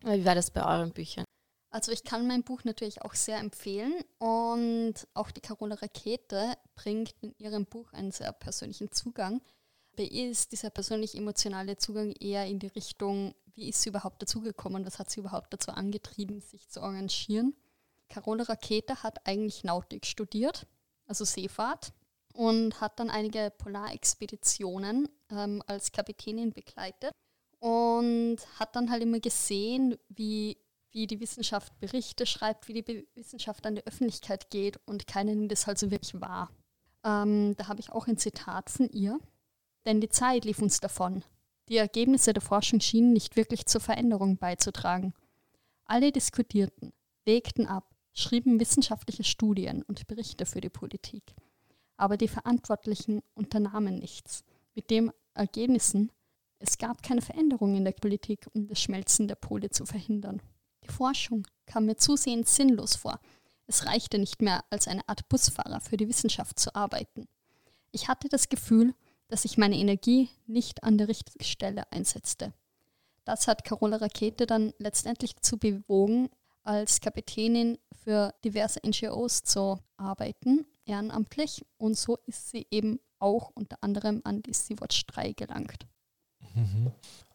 Aber 0.02 0.16
wie 0.16 0.24
war 0.24 0.34
das 0.34 0.50
bei 0.50 0.64
euren 0.64 0.92
Büchern? 0.92 1.24
Also 1.70 1.92
ich 1.92 2.04
kann 2.04 2.26
mein 2.26 2.42
Buch 2.42 2.64
natürlich 2.64 3.02
auch 3.02 3.14
sehr 3.14 3.38
empfehlen 3.38 3.92
und 4.18 4.94
auch 5.14 5.30
die 5.30 5.40
Carola 5.40 5.74
Rakete 5.74 6.54
bringt 6.74 7.14
in 7.20 7.34
ihrem 7.38 7.66
Buch 7.66 7.92
einen 7.92 8.12
sehr 8.12 8.32
persönlichen 8.32 8.92
Zugang. 8.92 9.42
Bei 9.96 10.04
ihr 10.04 10.30
ist 10.30 10.52
dieser 10.52 10.70
persönlich 10.70 11.16
emotionale 11.16 11.76
Zugang 11.76 12.12
eher 12.12 12.46
in 12.46 12.58
die 12.58 12.68
Richtung, 12.68 13.34
wie 13.56 13.68
ist 13.68 13.82
sie 13.82 13.88
überhaupt 13.88 14.22
dazugekommen, 14.22 14.86
was 14.86 14.98
hat 14.98 15.10
sie 15.10 15.20
überhaupt 15.20 15.52
dazu 15.52 15.72
angetrieben, 15.72 16.40
sich 16.40 16.68
zu 16.68 16.80
engagieren. 16.80 17.54
Carola 18.08 18.44
Rakete 18.44 19.02
hat 19.02 19.26
eigentlich 19.26 19.64
Nautik 19.64 20.06
studiert, 20.06 20.66
also 21.06 21.24
Seefahrt. 21.24 21.92
und 22.34 22.82
hat 22.82 23.00
dann 23.00 23.08
einige 23.08 23.50
Polarexpeditionen 23.56 25.08
ähm, 25.30 25.62
als 25.66 25.90
Kapitänin 25.90 26.52
begleitet 26.52 27.12
und 27.60 28.36
hat 28.58 28.76
dann 28.76 28.90
halt 28.90 29.02
immer 29.02 29.20
gesehen, 29.20 29.96
wie, 30.08 30.58
wie 30.90 31.06
die 31.06 31.18
Wissenschaft 31.20 31.80
Berichte 31.80 32.26
schreibt, 32.26 32.68
wie 32.68 32.74
die 32.74 32.82
Be 32.82 33.06
Wissenschaft 33.14 33.64
an 33.64 33.76
die 33.76 33.86
Öffentlichkeit 33.86 34.50
geht 34.50 34.78
und 34.86 35.06
keiner 35.06 35.34
nimmt 35.34 35.50
das 35.50 35.66
halt 35.66 35.78
so 35.78 35.90
wirklich 35.90 36.20
wahr. 36.20 36.50
Ähm, 37.04 37.56
da 37.56 37.68
habe 37.68 37.80
ich 37.80 37.90
auch 37.90 38.06
ein 38.06 38.18
Zitat 38.18 38.68
von 38.68 38.90
ihr. 38.90 39.18
Denn 39.86 40.00
die 40.00 40.08
Zeit 40.08 40.44
lief 40.44 40.60
uns 40.60 40.80
davon. 40.80 41.24
Die 41.68 41.76
Ergebnisse 41.76 42.32
der 42.32 42.42
Forschung 42.42 42.80
schienen 42.80 43.12
nicht 43.12 43.36
wirklich 43.36 43.66
zur 43.66 43.80
Veränderung 43.80 44.36
beizutragen. 44.36 45.14
Alle 45.84 46.12
diskutierten, 46.12 46.92
wägten 47.24 47.66
ab, 47.66 47.94
schrieben 48.12 48.60
wissenschaftliche 48.60 49.24
Studien 49.24 49.82
und 49.82 50.06
Berichte 50.06 50.46
für 50.46 50.60
die 50.60 50.70
Politik. 50.70 51.34
Aber 51.96 52.16
die 52.16 52.28
Verantwortlichen 52.28 53.22
unternahmen 53.34 53.98
nichts. 53.98 54.44
Mit 54.74 54.90
den 54.90 55.10
Ergebnissen, 55.34 56.12
es 56.58 56.78
gab 56.78 57.02
keine 57.02 57.22
Veränderung 57.22 57.76
in 57.76 57.84
der 57.84 57.92
Politik, 57.92 58.46
um 58.54 58.68
das 58.68 58.80
Schmelzen 58.80 59.28
der 59.28 59.34
Pole 59.34 59.70
zu 59.70 59.86
verhindern. 59.86 60.40
Die 60.84 60.92
Forschung 60.92 61.46
kam 61.66 61.86
mir 61.86 61.96
zusehends 61.96 62.54
sinnlos 62.54 62.96
vor. 62.96 63.18
Es 63.66 63.86
reichte 63.86 64.18
nicht 64.18 64.40
mehr, 64.40 64.64
als 64.70 64.86
eine 64.86 65.06
Art 65.08 65.28
Busfahrer 65.28 65.80
für 65.80 65.96
die 65.96 66.08
Wissenschaft 66.08 66.60
zu 66.60 66.74
arbeiten. 66.74 67.26
Ich 67.90 68.08
hatte 68.08 68.28
das 68.28 68.48
Gefühl, 68.48 68.94
dass 69.28 69.44
ich 69.44 69.58
meine 69.58 69.76
Energie 69.76 70.28
nicht 70.46 70.84
an 70.84 70.98
der 70.98 71.08
richtigen 71.08 71.44
Stelle 71.44 71.90
einsetzte. 71.92 72.52
Das 73.24 73.48
hat 73.48 73.64
Carola 73.64 73.96
Rakete 73.96 74.46
dann 74.46 74.72
letztendlich 74.78 75.34
dazu 75.34 75.58
bewogen, 75.58 76.28
als 76.62 77.00
Kapitänin 77.00 77.78
für 78.04 78.34
diverse 78.44 78.80
NGOs 78.86 79.42
zu 79.42 79.78
arbeiten, 79.96 80.66
ehrenamtlich. 80.84 81.64
Und 81.76 81.96
so 81.96 82.18
ist 82.26 82.50
sie 82.50 82.66
eben 82.70 83.00
auch 83.18 83.50
unter 83.54 83.82
anderem 83.82 84.20
an 84.24 84.42
die 84.42 84.52
Sea-Watch 84.52 85.06
3 85.06 85.32
gelangt. 85.32 85.86
Mhm. 86.54 86.92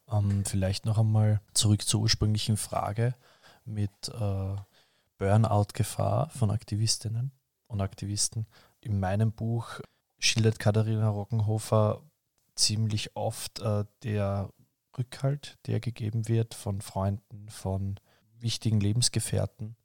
Ähm, 0.10 0.46
vielleicht 0.46 0.86
noch 0.86 0.98
einmal 0.98 1.42
zurück 1.54 1.86
zur 1.86 2.02
ursprünglichen 2.02 2.58
Frage 2.58 3.16
mit 3.66 4.10
äh, 4.10 4.56
Burnout-Gefahr 5.18 6.30
von 6.30 6.52
Aktivistinnen 6.52 7.32
und 7.68 7.82
Aktivisten. 7.82 8.48
In 8.82 9.00
meinem 9.00 9.32
Buch 9.32 9.80
schildert 10.22 10.60
Katharina 10.60 11.10
Rockenhofer 11.10 12.04
ziemlich 12.56 13.16
oft 13.16 13.60
äh, 13.60 13.86
der 14.04 14.50
Rückhalt, 14.98 15.58
der 15.66 15.80
gegeben 15.80 16.28
wird 16.28 16.54
von 16.54 16.82
Freunden, 16.82 17.50
von 17.50 18.00
wichtigen 18.40 18.80
Lebensgefährten, 18.80 19.76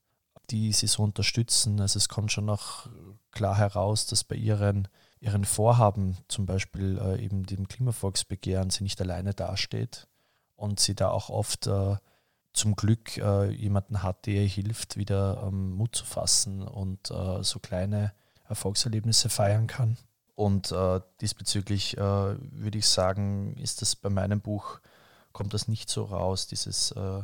die 0.50 0.72
sie 0.72 0.86
so 0.86 1.02
unterstützen. 1.02 1.80
Also 1.80 1.98
es 1.98 2.08
kommt 2.08 2.32
schon 2.32 2.44
noch 2.44 2.88
klar 3.30 3.56
heraus, 3.56 4.06
dass 4.06 4.24
bei 4.24 4.36
ihren, 4.36 4.88
ihren 5.20 5.44
Vorhaben, 5.44 6.18
zum 6.28 6.46
Beispiel 6.46 6.98
äh, 6.98 7.24
eben 7.24 7.44
dem 7.44 7.66
Klimavolksbegehren, 7.68 8.70
sie 8.70 8.84
nicht 8.84 9.00
alleine 9.00 9.32
dasteht 9.32 10.06
und 10.54 10.80
sie 10.80 10.94
da 10.94 11.10
auch 11.10 11.30
oft 11.30 11.66
äh, 11.66 11.96
zum 12.52 12.76
Glück 12.76 13.16
äh, 13.18 13.50
jemanden 13.50 14.02
hat, 14.02 14.26
der 14.26 14.42
ihr 14.42 14.48
hilft, 14.48 14.96
wieder 14.96 15.42
ähm, 15.46 15.72
Mut 15.72 15.94
zu 15.94 16.04
fassen 16.04 16.62
und 16.62 17.10
äh, 17.10 17.42
so 17.42 17.58
kleine 17.58 18.12
Erfolgserlebnisse 18.48 19.28
feiern 19.28 19.66
kann. 19.66 19.96
Und 20.36 20.70
äh, 20.70 21.00
diesbezüglich 21.20 21.96
äh, 21.96 22.00
würde 22.00 22.78
ich 22.78 22.86
sagen, 22.86 23.56
ist 23.56 23.80
das 23.80 23.96
bei 23.96 24.10
meinem 24.10 24.42
Buch, 24.42 24.80
kommt 25.32 25.54
das 25.54 25.66
nicht 25.66 25.88
so 25.88 26.04
raus, 26.04 26.46
dieses, 26.46 26.92
äh, 26.92 27.22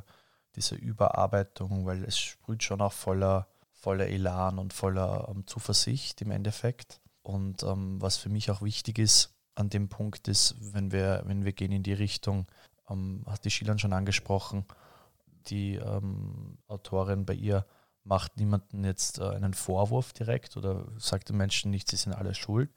diese 0.57 0.75
Überarbeitung, 0.75 1.85
weil 1.85 2.04
es 2.04 2.19
sprüht 2.19 2.62
schon 2.62 2.81
auch 2.81 2.92
voller, 2.92 3.47
voller 3.71 4.09
Elan 4.09 4.59
und 4.59 4.73
voller 4.73 5.28
ähm, 5.31 5.47
Zuversicht 5.47 6.23
im 6.23 6.31
Endeffekt. 6.31 7.00
Und 7.23 7.62
ähm, 7.62 8.00
was 8.00 8.16
für 8.16 8.31
mich 8.31 8.50
auch 8.50 8.62
wichtig 8.62 8.99
ist 8.99 9.35
an 9.54 9.69
dem 9.69 9.90
Punkt 9.90 10.26
ist, 10.26 10.57
wenn 10.73 10.90
wir, 10.90 11.23
wenn 11.26 11.45
wir 11.45 11.52
gehen 11.52 11.73
in 11.73 11.83
die 11.83 11.92
Richtung, 11.92 12.47
ähm, 12.88 13.25
hat 13.28 13.45
die 13.45 13.50
Schilern 13.50 13.78
schon 13.78 13.92
angesprochen, 13.92 14.64
die 15.49 15.75
ähm, 15.75 16.57
Autorin 16.66 17.26
bei 17.26 17.35
ihr 17.35 17.66
macht 18.04 18.38
niemanden 18.38 18.85
jetzt 18.85 19.19
äh, 19.19 19.28
einen 19.28 19.52
Vorwurf 19.52 20.14
direkt 20.14 20.57
oder 20.57 20.87
sagt 20.99 21.28
den 21.28 21.37
Menschen 21.37 21.71
nicht, 21.71 21.90
sie 21.90 21.97
sind 21.97 22.14
alle 22.14 22.35
schuld, 22.35 22.71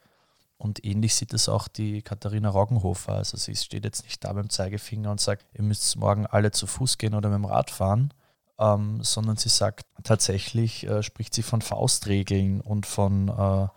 und 0.57 0.85
ähnlich 0.85 1.15
sieht 1.15 1.33
es 1.33 1.49
auch 1.49 1.67
die 1.67 2.01
Katharina 2.01 2.49
Roggenhofer. 2.49 3.13
Also 3.13 3.37
sie 3.37 3.55
steht 3.55 3.83
jetzt 3.83 4.03
nicht 4.03 4.23
da 4.23 4.33
beim 4.33 4.49
Zeigefinger 4.49 5.11
und 5.11 5.19
sagt, 5.19 5.45
ihr 5.53 5.63
müsst 5.63 5.95
morgen 5.97 6.25
alle 6.25 6.51
zu 6.51 6.65
Fuß 6.65 6.97
gehen 6.97 7.13
oder 7.13 7.29
mit 7.29 7.37
dem 7.37 7.45
Rad 7.45 7.71
fahren, 7.71 8.13
ähm, 8.57 9.03
sondern 9.03 9.35
sie 9.35 9.49
sagt 9.49 9.85
tatsächlich, 10.03 10.87
äh, 10.87 11.03
spricht 11.03 11.33
sie 11.33 11.43
von 11.43 11.61
Faustregeln 11.61 12.61
und 12.61 12.85
von 12.85 13.27
äh, 13.27 13.67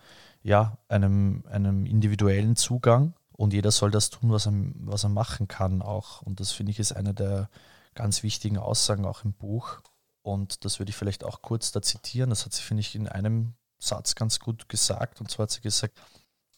ja, 0.41 0.77
einem, 0.87 1.43
einem 1.49 1.85
individuellen 1.85 2.55
Zugang. 2.55 3.13
Und 3.33 3.53
jeder 3.53 3.71
soll 3.71 3.91
das 3.91 4.09
tun, 4.09 4.31
was 4.31 4.47
er, 4.47 4.53
was 4.75 5.03
er 5.03 5.09
machen 5.09 5.47
kann 5.47 5.81
auch. 5.81 6.21
Und 6.21 6.39
das 6.39 6.51
finde 6.51 6.71
ich 6.71 6.79
ist 6.79 6.93
eine 6.93 7.13
der 7.13 7.49
ganz 7.93 8.23
wichtigen 8.23 8.57
Aussagen 8.57 9.05
auch 9.05 9.23
im 9.23 9.33
Buch. 9.33 9.81
Und 10.21 10.65
das 10.65 10.79
würde 10.79 10.89
ich 10.89 10.95
vielleicht 10.95 11.23
auch 11.23 11.41
kurz 11.41 11.71
da 11.71 11.81
zitieren. 11.81 12.29
Das 12.29 12.45
hat 12.45 12.53
sie, 12.53 12.61
finde 12.61 12.81
ich, 12.81 12.95
in 12.95 13.07
einem 13.07 13.53
Satz 13.79 14.15
ganz 14.15 14.39
gut 14.39 14.69
gesagt. 14.69 15.21
Und 15.21 15.31
zwar 15.31 15.43
hat 15.43 15.51
sie 15.51 15.61
gesagt, 15.61 15.97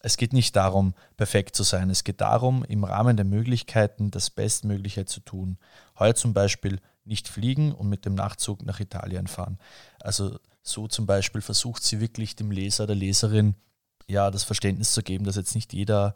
es 0.04 0.18
geht 0.18 0.34
nicht 0.34 0.56
darum, 0.56 0.94
perfekt 1.18 1.56
zu 1.56 1.64
sein. 1.64 1.90
Es 1.90 2.04
geht 2.04 2.22
darum, 2.22 2.64
im 2.66 2.84
Rahmen 2.84 3.18
der 3.18 3.26
Möglichkeiten 3.26 4.12
das 4.12 4.30
Bestmögliche 4.30 5.06
zu 5.06 5.20
tun. 5.20 5.58
Heuer 6.00 6.16
zum 6.16 6.34
Beispiel 6.34 6.80
nicht 7.06 7.28
fliegen 7.28 7.74
und 7.74 7.90
mit 7.90 8.06
dem 8.06 8.16
Nachtzug 8.16 8.66
nach 8.66 8.80
Italien 8.80 9.28
fahren. 9.28 9.60
Also 10.00 10.40
so 10.64 10.88
zum 10.88 11.06
Beispiel 11.06 11.42
versucht 11.42 11.84
sie 11.84 12.00
wirklich 12.00 12.36
dem 12.36 12.52
Leser, 12.52 12.88
der 12.88 12.96
Leserin, 12.96 13.56
ja, 14.08 14.32
das 14.32 14.44
Verständnis 14.44 14.94
zu 14.94 15.04
geben, 15.04 15.26
dass 15.26 15.36
jetzt 15.36 15.56
nicht 15.56 15.74
jeder 15.74 16.16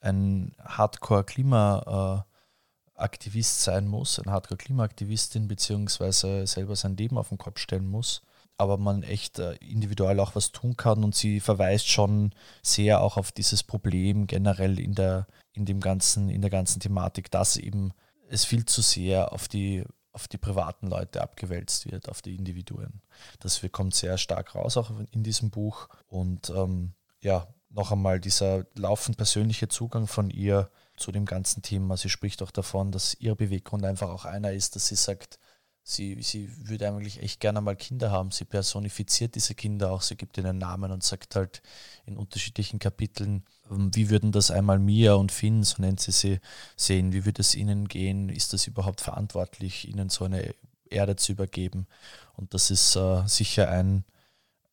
ein 0.00 0.52
Hardcore-Klimaaktivist 0.64 3.62
sein 3.62 3.86
muss, 3.86 4.18
ein 4.18 4.30
Hardcore-Klimaaktivistin, 4.30 5.48
beziehungsweise 5.48 6.46
selber 6.46 6.76
sein 6.76 6.96
Leben 6.96 7.18
auf 7.18 7.28
den 7.28 7.38
Kopf 7.38 7.58
stellen 7.58 7.88
muss, 7.88 8.22
aber 8.62 8.78
man 8.78 9.02
echt 9.02 9.38
äh, 9.38 9.54
individuell 9.56 10.20
auch 10.20 10.34
was 10.34 10.52
tun 10.52 10.76
kann 10.76 11.04
und 11.04 11.14
sie 11.14 11.40
verweist 11.40 11.88
schon 11.88 12.32
sehr 12.62 13.02
auch 13.02 13.16
auf 13.16 13.32
dieses 13.32 13.62
Problem 13.62 14.26
generell 14.26 14.78
in 14.78 14.94
der, 14.94 15.26
in 15.52 15.66
dem 15.66 15.80
ganzen, 15.80 16.28
in 16.28 16.40
der 16.40 16.50
ganzen 16.50 16.80
Thematik, 16.80 17.30
dass 17.30 17.56
eben 17.56 17.92
es 18.28 18.44
viel 18.44 18.64
zu 18.64 18.80
sehr 18.80 19.32
auf 19.32 19.48
die, 19.48 19.84
auf 20.12 20.28
die 20.28 20.38
privaten 20.38 20.86
Leute 20.86 21.22
abgewälzt 21.22 21.90
wird, 21.90 22.08
auf 22.08 22.22
die 22.22 22.36
Individuen. 22.36 23.02
Das 23.40 23.60
kommt 23.72 23.94
sehr 23.94 24.16
stark 24.16 24.54
raus 24.54 24.76
auch 24.76 24.92
in 25.10 25.22
diesem 25.22 25.50
Buch. 25.50 25.88
Und 26.06 26.50
ähm, 26.50 26.94
ja, 27.20 27.48
noch 27.70 27.92
einmal 27.92 28.20
dieser 28.20 28.66
laufend 28.74 29.16
persönliche 29.16 29.68
Zugang 29.68 30.06
von 30.06 30.30
ihr 30.30 30.70
zu 30.96 31.10
dem 31.12 31.24
ganzen 31.24 31.62
Thema. 31.62 31.96
Sie 31.96 32.10
spricht 32.10 32.42
auch 32.42 32.50
davon, 32.50 32.92
dass 32.92 33.14
ihr 33.14 33.34
Beweggrund 33.34 33.84
einfach 33.84 34.10
auch 34.10 34.24
einer 34.24 34.52
ist, 34.52 34.76
dass 34.76 34.88
sie 34.88 34.96
sagt, 34.96 35.38
Sie, 35.84 36.22
sie 36.22 36.48
würde 36.68 36.86
eigentlich 36.86 37.20
echt 37.22 37.40
gerne 37.40 37.60
mal 37.60 37.74
Kinder 37.74 38.12
haben. 38.12 38.30
Sie 38.30 38.44
personifiziert 38.44 39.34
diese 39.34 39.54
Kinder 39.54 39.90
auch. 39.90 40.02
Sie 40.02 40.16
gibt 40.16 40.38
ihnen 40.38 40.58
Namen 40.58 40.92
und 40.92 41.02
sagt 41.02 41.34
halt 41.34 41.60
in 42.06 42.16
unterschiedlichen 42.16 42.78
Kapiteln, 42.78 43.44
ähm, 43.70 43.94
wie 43.94 44.08
würden 44.08 44.30
das 44.30 44.50
einmal 44.52 44.78
Mia 44.78 45.14
und 45.14 45.32
Finn, 45.32 45.64
so 45.64 45.82
nennt 45.82 46.00
sie 46.00 46.12
sie, 46.12 46.40
sehen? 46.76 47.12
Wie 47.12 47.24
würde 47.24 47.40
es 47.40 47.56
ihnen 47.56 47.88
gehen? 47.88 48.28
Ist 48.28 48.52
das 48.52 48.66
überhaupt 48.68 49.00
verantwortlich, 49.00 49.88
ihnen 49.88 50.08
so 50.08 50.24
eine 50.24 50.54
Erde 50.88 51.16
zu 51.16 51.32
übergeben? 51.32 51.86
Und 52.34 52.54
das 52.54 52.70
ist 52.70 52.94
äh, 52.94 53.26
sicher 53.26 53.68
ein, 53.68 54.04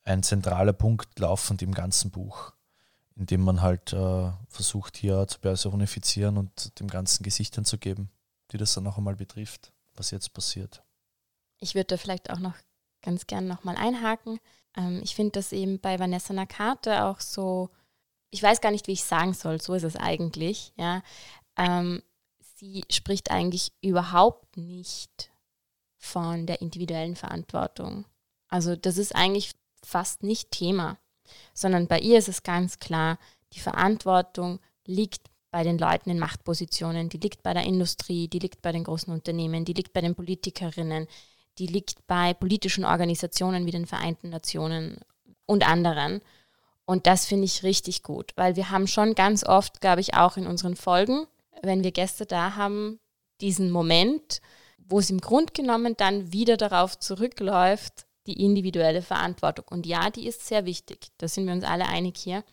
ein 0.03 0.21
zentraler 0.21 0.73
Punkt 0.73 1.17
laufend 1.17 1.63
im 1.63 1.73
ganzen 1.73 2.11
Buch, 2.11 2.53
in 3.15 3.25
dem 3.25 3.41
man 3.41 3.61
halt 3.61 3.93
äh, 3.93 4.31
versucht, 4.47 4.95
hier 4.97 5.27
zu 5.27 5.39
personifizieren 5.39 6.37
und 6.37 6.79
dem 6.79 6.87
Ganzen 6.87 7.23
Gesichtern 7.23 7.65
zu 7.65 7.79
geben, 7.79 8.11
die 8.51 8.57
das 8.57 8.75
dann 8.75 8.85
auch 8.85 8.97
einmal 8.99 9.15
betrifft, 9.15 9.73
was 9.95 10.11
jetzt 10.11 10.33
passiert. 10.33 10.83
Ich 11.59 11.75
würde 11.75 11.87
da 11.87 11.97
vielleicht 11.97 12.29
auch 12.29 12.39
noch 12.39 12.55
ganz 13.01 13.27
gern 13.27 13.47
nochmal 13.47 13.75
einhaken. 13.75 14.39
Ähm, 14.75 15.01
ich 15.03 15.15
finde 15.15 15.33
das 15.33 15.51
eben 15.51 15.79
bei 15.79 15.99
Vanessa 15.99 16.33
Nakate 16.33 17.05
auch 17.05 17.19
so, 17.19 17.69
ich 18.29 18.43
weiß 18.43 18.61
gar 18.61 18.71
nicht, 18.71 18.87
wie 18.87 18.93
ich 18.93 19.03
sagen 19.03 19.33
soll, 19.33 19.61
so 19.61 19.73
ist 19.73 19.83
es 19.83 19.95
eigentlich, 19.95 20.73
ja. 20.75 21.01
Ähm, 21.57 22.01
sie 22.55 22.83
spricht 22.89 23.31
eigentlich 23.31 23.71
überhaupt 23.81 24.57
nicht 24.57 25.31
von 25.97 26.45
der 26.45 26.61
individuellen 26.61 27.15
Verantwortung. 27.15 28.05
Also 28.47 28.75
das 28.75 28.97
ist 28.97 29.15
eigentlich 29.15 29.53
fast 29.83 30.23
nicht 30.23 30.51
Thema, 30.51 30.97
sondern 31.53 31.87
bei 31.87 31.99
ihr 31.99 32.17
ist 32.17 32.29
es 32.29 32.43
ganz 32.43 32.79
klar, 32.79 33.17
die 33.53 33.59
Verantwortung 33.59 34.59
liegt 34.85 35.29
bei 35.51 35.63
den 35.63 35.77
Leuten 35.77 36.09
in 36.09 36.19
Machtpositionen, 36.19 37.09
die 37.09 37.17
liegt 37.17 37.43
bei 37.43 37.53
der 37.53 37.63
Industrie, 37.63 38.27
die 38.27 38.39
liegt 38.39 38.61
bei 38.61 38.71
den 38.71 38.83
großen 38.83 39.11
Unternehmen, 39.11 39.65
die 39.65 39.73
liegt 39.73 39.93
bei 39.93 40.01
den 40.01 40.15
Politikerinnen, 40.15 41.07
die 41.59 41.67
liegt 41.67 42.07
bei 42.07 42.33
politischen 42.33 42.85
Organisationen 42.85 43.65
wie 43.65 43.71
den 43.71 43.85
Vereinten 43.85 44.29
Nationen 44.29 44.97
und 45.45 45.67
anderen. 45.67 46.21
Und 46.85 47.05
das 47.05 47.25
finde 47.25 47.45
ich 47.45 47.63
richtig 47.63 48.01
gut, 48.01 48.31
weil 48.35 48.55
wir 48.55 48.71
haben 48.71 48.87
schon 48.87 49.13
ganz 49.13 49.43
oft, 49.43 49.81
glaube 49.81 50.01
ich, 50.01 50.15
auch 50.15 50.37
in 50.37 50.47
unseren 50.47 50.75
Folgen, 50.75 51.27
wenn 51.61 51.83
wir 51.83 51.91
Gäste 51.91 52.25
da 52.25 52.55
haben, 52.55 52.99
diesen 53.41 53.69
Moment, 53.69 54.41
wo 54.77 54.99
es 54.99 55.09
im 55.09 55.21
Grunde 55.21 55.53
genommen 55.53 55.95
dann 55.97 56.33
wieder 56.33 56.57
darauf 56.57 56.97
zurückläuft, 56.97 58.07
die 58.25 58.43
individuelle 58.43 59.01
Verantwortung. 59.01 59.65
Und 59.69 59.85
ja, 59.85 60.09
die 60.09 60.27
ist 60.27 60.47
sehr 60.47 60.65
wichtig, 60.65 61.09
da 61.17 61.27
sind 61.27 61.45
wir 61.45 61.53
uns 61.53 61.63
alle 61.63 61.87
einig 61.87 62.17
hier. 62.17 62.43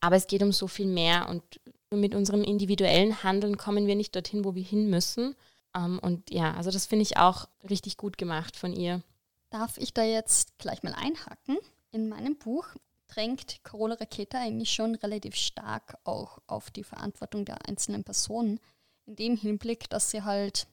Aber 0.00 0.16
es 0.16 0.26
geht 0.26 0.42
um 0.42 0.52
so 0.52 0.68
viel 0.68 0.86
mehr 0.86 1.28
und 1.28 1.42
mit 1.90 2.14
unserem 2.14 2.42
individuellen 2.42 3.22
Handeln 3.22 3.56
kommen 3.56 3.86
wir 3.86 3.94
nicht 3.94 4.14
dorthin, 4.14 4.44
wo 4.44 4.54
wir 4.54 4.62
hin 4.62 4.90
müssen. 4.90 5.36
Ähm, 5.74 5.98
und 6.00 6.30
ja, 6.30 6.54
also 6.54 6.70
das 6.70 6.86
finde 6.86 7.02
ich 7.02 7.16
auch 7.16 7.48
richtig 7.68 7.96
gut 7.96 8.18
gemacht 8.18 8.56
von 8.56 8.72
ihr. 8.72 9.02
Darf 9.50 9.78
ich 9.78 9.92
da 9.92 10.02
jetzt 10.02 10.58
gleich 10.58 10.82
mal 10.82 10.94
einhaken? 10.94 11.58
In 11.90 12.08
meinem 12.08 12.36
Buch 12.36 12.66
drängt 13.08 13.62
Carola 13.64 13.94
Raketa 13.94 14.38
eigentlich 14.38 14.72
schon 14.72 14.94
relativ 14.94 15.36
stark 15.36 15.98
auch 16.04 16.38
auf 16.46 16.70
die 16.70 16.84
Verantwortung 16.84 17.44
der 17.44 17.68
einzelnen 17.68 18.04
Personen, 18.04 18.60
in 19.04 19.16
dem 19.16 19.36
Hinblick, 19.36 19.90
dass 19.90 20.10
sie 20.10 20.22
halt, 20.22 20.66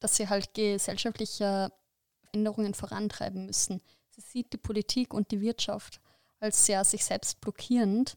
dass 0.00 0.16
sie 0.16 0.28
halt 0.28 0.54
gesellschaftliche 0.54 1.70
Änderungen 2.32 2.74
vorantreiben 2.74 3.46
müssen. 3.46 3.80
Sie 4.10 4.20
sieht 4.20 4.52
die 4.52 4.58
Politik 4.58 5.14
und 5.14 5.30
die 5.30 5.40
Wirtschaft 5.40 6.00
als 6.40 6.66
sehr 6.66 6.84
sich 6.84 7.04
selbst 7.04 7.40
blockierend 7.40 8.16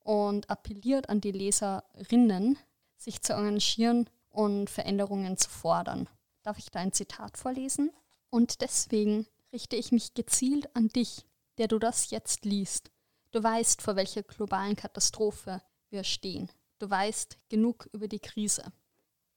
und 0.00 0.50
appelliert 0.50 1.08
an 1.08 1.20
die 1.20 1.32
Leserinnen, 1.32 2.58
sich 2.96 3.22
zu 3.22 3.34
engagieren 3.34 4.08
und 4.36 4.68
Veränderungen 4.68 5.36
zu 5.38 5.48
fordern. 5.48 6.08
Darf 6.42 6.58
ich 6.58 6.70
da 6.70 6.80
ein 6.80 6.92
Zitat 6.92 7.38
vorlesen? 7.38 7.90
Und 8.28 8.60
deswegen 8.60 9.26
richte 9.52 9.76
ich 9.76 9.92
mich 9.92 10.14
gezielt 10.14 10.74
an 10.76 10.88
dich, 10.88 11.24
der 11.58 11.68
du 11.68 11.78
das 11.78 12.10
jetzt 12.10 12.44
liest. 12.44 12.90
Du 13.30 13.42
weißt, 13.42 13.80
vor 13.80 13.96
welcher 13.96 14.22
globalen 14.22 14.76
Katastrophe 14.76 15.62
wir 15.90 16.04
stehen. 16.04 16.50
Du 16.78 16.88
weißt 16.90 17.38
genug 17.48 17.88
über 17.92 18.08
die 18.08 18.20
Krise. 18.20 18.72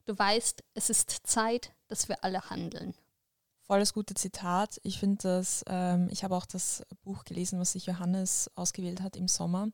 Du 0.05 0.17
weißt, 0.17 0.63
es 0.73 0.89
ist 0.89 1.11
Zeit, 1.23 1.71
dass 1.87 2.09
wir 2.09 2.23
alle 2.23 2.49
handeln. 2.49 2.93
Voll 3.61 3.79
das 3.79 3.93
gute 3.93 4.15
Zitat. 4.15 4.79
Ich 4.83 4.99
finde 4.99 5.19
das, 5.21 5.63
ähm, 5.67 6.09
ich 6.11 6.23
habe 6.23 6.35
auch 6.35 6.45
das 6.45 6.83
Buch 7.03 7.23
gelesen, 7.23 7.59
was 7.59 7.71
sich 7.73 7.85
Johannes 7.85 8.49
ausgewählt 8.55 9.01
hat 9.01 9.15
im 9.15 9.27
Sommer. 9.27 9.69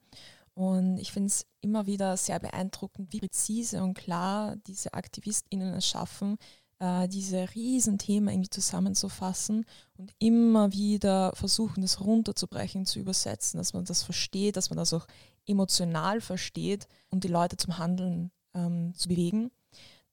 Und 0.56 0.98
ich 0.98 1.12
finde 1.12 1.28
es 1.28 1.46
immer 1.62 1.86
wieder 1.86 2.16
sehr 2.16 2.40
beeindruckend, 2.40 3.12
wie 3.12 3.20
präzise 3.20 3.84
und 3.84 3.94
klar 3.94 4.56
diese 4.68 4.94
AktivistInnen 4.94 5.74
es 5.74 5.86
schaffen, 5.86 6.38
äh, 6.80 7.10
diese 7.10 7.54
Riesenthemen 7.54 8.30
irgendwie 8.30 8.50
zusammenzufassen 8.50 9.66
und 9.98 10.14
immer 10.18 10.72
wieder 10.72 11.34
versuchen, 11.36 11.82
das 11.82 12.00
runterzubrechen, 12.00 12.86
zu 12.86 13.00
übersetzen, 13.00 13.58
dass 13.58 13.74
man 13.74 13.84
das 13.84 14.04
versteht, 14.04 14.56
dass 14.56 14.70
man 14.70 14.78
das 14.78 14.94
auch 14.94 15.08
emotional 15.46 16.22
versteht 16.22 16.88
und 17.10 17.26
die 17.26 17.30
Leute 17.30 17.58
zum 17.58 17.78
Handeln 17.78 18.32
ähm, 18.54 18.94
zu 18.96 19.10
bewegen. 19.10 19.52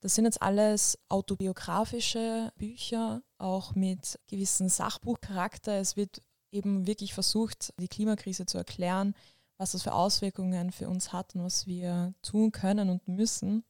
Das 0.00 0.16
sind 0.16 0.24
jetzt 0.24 0.42
alles 0.42 0.98
autobiografische 1.08 2.52
Bücher, 2.56 3.22
auch 3.38 3.76
mit 3.76 4.18
gewissen 4.26 4.68
Sachbuchcharakter. 4.68 5.78
Es 5.78 5.96
wird 5.96 6.20
eben 6.50 6.88
wirklich 6.88 7.14
versucht, 7.14 7.72
die 7.78 7.86
Klimakrise 7.86 8.44
zu 8.44 8.58
erklären, 8.58 9.14
was 9.62 9.72
das 9.72 9.84
für 9.84 9.94
Auswirkungen 9.94 10.72
für 10.72 10.88
uns 10.88 11.12
hat 11.12 11.36
und 11.36 11.44
was 11.44 11.68
wir 11.68 12.14
tun 12.20 12.50
können 12.50 12.90
und 12.90 13.06
müssen. 13.06 13.62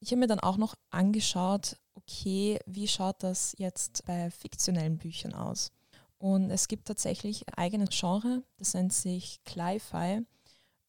Ich 0.00 0.10
habe 0.10 0.18
mir 0.18 0.26
dann 0.26 0.40
auch 0.40 0.56
noch 0.56 0.74
angeschaut, 0.90 1.76
okay, 1.94 2.58
wie 2.66 2.88
schaut 2.88 3.22
das 3.22 3.54
jetzt 3.56 4.04
bei 4.06 4.28
fiktionellen 4.32 4.98
Büchern 4.98 5.32
aus? 5.32 5.70
Und 6.18 6.50
es 6.50 6.66
gibt 6.66 6.88
tatsächlich 6.88 7.46
ein 7.46 7.54
eigenes 7.54 7.90
Genre, 7.90 8.42
das 8.58 8.74
nennt 8.74 8.92
sich 8.92 9.38
Cli-Fi. 9.44 10.26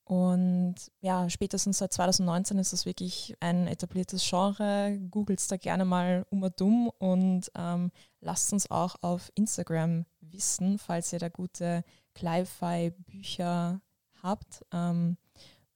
Und 0.05 0.75
ja, 1.01 1.29
spätestens 1.29 1.77
seit 1.77 1.93
2019 1.93 2.57
ist 2.57 2.73
das 2.73 2.87
wirklich 2.87 3.35
ein 3.41 3.67
etabliertes 3.67 4.27
Genre. 4.27 4.97
Googelt 5.11 5.39
da 5.51 5.57
gerne 5.57 5.85
mal 5.85 6.25
um 6.31 6.41
und 6.41 6.59
dumm 6.59 6.91
und 6.97 7.51
ähm, 7.55 7.91
lasst 8.21 8.51
uns 8.53 8.71
auch 8.71 8.95
auf 9.01 9.31
Instagram 9.35 10.05
wissen, 10.19 10.79
falls 10.79 11.13
ihr 11.13 11.19
da 11.19 11.29
gute 11.29 11.83
Cli-Fi-Bücher 12.15 13.81
habt, 14.23 14.65
ähm, 14.71 15.17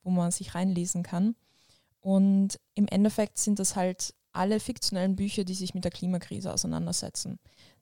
wo 0.03 0.09
man 0.11 0.31
sich 0.31 0.55
reinlesen 0.55 1.03
kann. 1.03 1.35
Und 2.01 2.59
im 2.75 2.87
Endeffekt 2.87 3.37
sind 3.39 3.59
das 3.59 3.75
halt 3.75 4.13
alle 4.31 4.59
fiktionellen 4.59 5.15
Bücher, 5.15 5.43
die 5.43 5.55
sich 5.55 5.73
mit 5.73 5.83
der 5.83 5.91
Klimakrise 5.91 6.53
auseinandersetzen. 6.53 7.39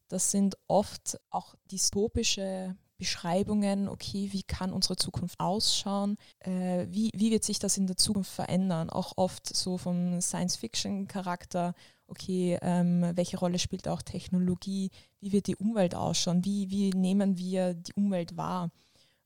Das 0.08 0.32
sind 0.32 0.58
oft 0.68 1.20
auch 1.30 1.56
dystopische 1.72 2.76
Beschreibungen, 2.98 3.90
okay, 3.90 4.30
wie 4.32 4.44
kann 4.44 4.72
unsere 4.72 4.96
Zukunft 4.96 5.40
ausschauen, 5.40 6.16
äh, 6.40 6.86
wie, 6.90 7.10
wie 7.14 7.32
wird 7.32 7.44
sich 7.44 7.60
das 7.60 7.78
in 7.78 7.88
der 7.88 7.98
Zukunft 7.98 8.32
verändern, 8.32 8.90
auch 8.90 9.14
oft 9.18 9.54
so 9.54 9.78
vom 9.78 10.22
Science-Fiction-Charakter, 10.22 11.74
okay, 12.08 12.58
ähm, 12.62 13.12
welche 13.16 13.38
Rolle 13.38 13.60
spielt 13.60 13.88
auch 13.88 14.04
Technologie, 14.04 14.90
wie 15.20 15.32
wird 15.32 15.48
die 15.48 15.56
Umwelt 15.56 15.96
ausschauen, 15.96 16.46
wie, 16.46 16.70
wie 16.70 16.92
nehmen 16.92 17.38
wir 17.38 17.74
die 17.74 17.94
Umwelt 17.94 18.38
wahr. 18.38 18.70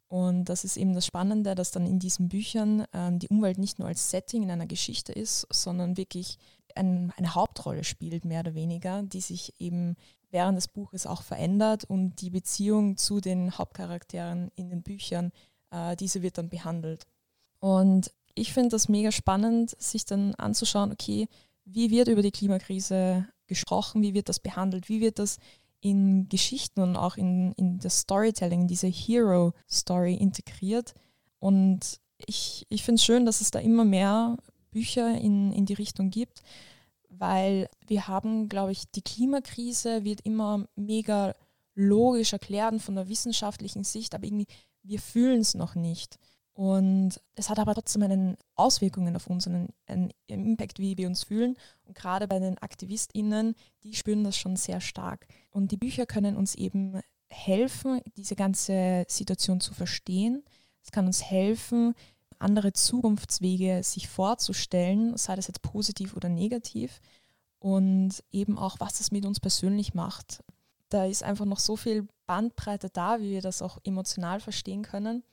Und 0.10 0.46
das 0.46 0.64
ist 0.64 0.78
eben 0.78 0.94
das 0.94 1.06
Spannende, 1.06 1.54
dass 1.54 1.72
dann 1.72 1.86
in 1.86 2.00
diesen 2.00 2.30
Büchern 2.30 2.86
ähm, 2.94 3.20
die 3.20 3.28
Umwelt 3.28 3.58
nicht 3.58 3.78
nur 3.78 3.90
als 3.90 4.10
Setting 4.10 4.44
in 4.44 4.52
einer 4.52 4.66
Geschichte 4.66 5.12
ist, 5.12 5.48
sondern 5.52 5.98
wirklich 5.98 6.38
ein, 6.76 7.12
eine 7.18 7.36
Hauptrolle 7.36 7.84
spielt, 7.84 8.24
mehr 8.24 8.42
oder 8.42 8.56
weniger, 8.56 9.04
die 9.04 9.22
sich 9.22 9.54
eben 9.60 9.96
während 10.30 10.58
des 10.58 10.68
Buches 10.68 11.06
auch 11.06 11.24
verändert 11.24 11.84
und 11.86 12.22
die 12.22 12.30
Beziehung 12.30 12.98
zu 12.98 13.20
den 13.20 13.58
Hauptcharakteren 13.58 14.52
in 14.56 14.70
den 14.70 14.84
Büchern, 14.84 15.32
äh, 15.72 15.96
diese 15.96 16.22
wird 16.22 16.38
dann 16.38 16.50
behandelt. 16.50 17.06
Und 17.60 18.12
ich 18.36 18.54
finde 18.54 18.70
das 18.70 18.88
mega 18.88 19.12
spannend, 19.12 19.76
sich 19.82 20.06
dann 20.06 20.36
anzuschauen, 20.36 20.92
okay, 20.92 21.28
wie 21.66 21.90
wird 21.90 22.08
über 22.08 22.22
die 22.22 22.32
Klimakrise 22.32 23.28
gesprochen, 23.48 24.02
wie 24.02 24.14
wird 24.14 24.30
das 24.30 24.40
behandelt, 24.40 24.90
wie 24.90 25.02
wird 25.02 25.20
das 25.20 25.38
in 25.82 26.28
Geschichten 26.30 26.82
und 26.82 26.96
auch 26.96 27.18
in, 27.18 27.54
in 27.54 27.80
das 27.80 28.00
Storytelling, 28.00 28.68
diese 28.68 28.88
Hero-Story 28.88 30.16
integriert. 30.16 30.94
Und 31.40 32.00
ich, 32.26 32.66
ich 32.70 32.84
finde 32.84 33.00
es 33.00 33.06
schön, 33.06 33.26
dass 33.26 33.42
es 33.42 33.52
da 33.52 33.60
immer 33.60 33.86
mehr 33.86 34.38
Bücher 34.72 35.16
in, 35.18 35.52
in 35.54 35.66
die 35.66 35.74
Richtung 35.74 36.10
gibt 36.10 36.42
weil 37.20 37.70
wir 37.86 38.08
haben, 38.08 38.50
glaube 38.50 38.72
ich, 38.72 38.90
die 38.92 39.02
Klimakrise 39.02 40.04
wird 40.04 40.22
immer 40.22 40.68
mega 40.76 41.36
logisch 41.76 42.34
erklärt 42.34 42.82
von 42.82 42.96
der 42.96 43.08
wissenschaftlichen 43.08 43.84
Sicht, 43.84 44.16
aber 44.16 44.26
irgendwie 44.26 44.48
wir 44.84 45.00
fühlen 45.00 45.42
es 45.42 45.54
noch 45.54 45.76
nicht. 45.76 46.18
Und 46.58 47.22
es 47.36 47.52
hat 47.52 47.60
aber 47.60 47.76
trotzdem 47.76 48.02
einen 48.02 48.36
Auswirkungen 48.56 49.16
auf 49.16 49.28
uns, 49.28 49.46
einen, 49.46 49.70
einen 49.86 50.12
Impact, 50.26 50.80
wie 50.80 50.98
wir 50.98 51.08
uns 51.08 51.24
fühlen. 51.24 51.56
Und 51.86 51.96
gerade 51.96 52.28
bei 52.28 52.40
den 52.40 52.58
AktivistInnen, 52.58 53.54
die 53.84 53.94
spüren 53.94 54.24
das 54.24 54.38
schon 54.38 54.56
sehr 54.56 54.82
stark. 54.82 55.28
Und 55.52 55.72
die 55.72 55.78
Bücher 55.78 56.08
können 56.08 56.36
uns 56.36 56.56
eben 56.56 57.00
helfen, 57.30 58.02
diese 58.16 58.36
ganze 58.36 59.06
Situation 59.08 59.62
zu 59.62 59.76
verstehen. 59.76 60.44
Es 60.84 60.90
kann 60.90 61.06
uns 61.06 61.24
helfen, 61.24 61.94
andere 62.40 62.74
Zukunftswege 62.74 63.84
sich 63.84 64.08
vorzustellen, 64.08 65.16
sei 65.16 65.36
das 65.36 65.46
jetzt 65.46 65.62
positiv 65.62 66.16
oder 66.16 66.28
negativ 66.28 67.02
und 67.60 68.24
eben 68.32 68.58
auch, 68.58 68.78
was 68.80 68.98
das 68.98 69.12
mit 69.12 69.28
uns 69.28 69.40
persönlich 69.40 69.94
macht. 69.94 70.44
Da 70.90 71.06
ist 71.06 71.22
einfach 71.22 71.46
noch 71.46 71.60
so 71.60 71.76
viel 71.76 72.08
Bandbreite 72.26 72.90
da, 72.90 73.20
wie 73.20 73.30
wir 73.30 73.42
das 73.42 73.62
auch 73.62 73.78
emotional 73.84 74.40
verstehen 74.40 74.82
können. 74.82 75.24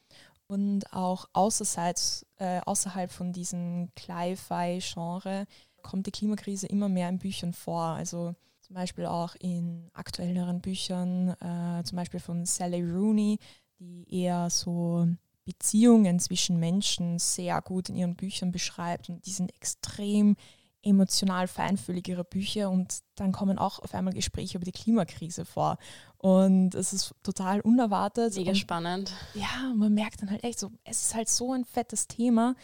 Und 0.47 0.93
auch 0.93 1.29
außerseits, 1.33 2.27
äh, 2.37 2.61
außerhalb 2.67 3.11
von 3.11 3.33
diesem 3.33 3.89
Cli-Fi-Genre 3.97 5.47
kommt 5.83 6.07
die 6.07 6.11
Klimakrise 6.11 6.67
immer 6.67 6.89
mehr 6.89 7.09
in 7.09 7.19
Büchern 7.19 7.53
vor. 7.53 7.83
Also 7.83 8.35
zum 8.61 8.75
Beispiel 8.75 9.07
auch 9.07 9.35
in 9.37 9.91
aktuelleren 9.93 10.61
Büchern, 10.61 11.31
äh, 11.41 11.83
zum 11.85 11.97
Beispiel 11.97 12.21
von 12.21 12.45
Sally 12.47 12.83
Rooney, 12.83 13.39
die 13.79 14.07
eher 14.09 14.51
so 14.51 15.07
Beziehungen 15.45 16.19
zwischen 16.19 16.59
Menschen 16.59 17.19
sehr 17.19 17.61
gut 17.61 17.89
in 17.89 17.97
ihren 17.97 18.17
Büchern 18.17 18.53
beschreibt 18.53 19.11
und 19.11 19.27
die 19.27 19.31
sind 19.31 19.55
extrem 19.55 20.37
emotional 20.85 21.49
feinfühlig 21.49 22.09
ihre 22.09 22.25
Bücher 22.25 22.71
und 22.71 22.99
dann 23.15 23.33
kommen 23.33 23.59
auch 23.59 23.79
auf 23.79 23.95
einmal 23.95 24.15
Gespräche 24.15 24.59
über 24.59 24.65
die 24.65 24.73
Klimakrise 24.73 25.45
vor 25.45 25.79
und 26.19 26.75
es 26.75 26.93
ist 26.93 27.15
total 27.23 27.61
unerwartet. 27.61 28.35
Mega 28.37 28.55
spannend. 28.55 29.13
Ja, 29.35 29.73
man 29.75 29.95
merkt 29.95 30.23
dann 30.23 30.31
halt 30.31 30.45
echt 30.45 30.59
so, 30.59 30.71
es 30.85 31.03
ist 31.03 31.15
halt 31.15 31.29
so 31.29 31.53
ein 31.53 31.65
fettes 31.65 32.07
Thema. 32.07 32.55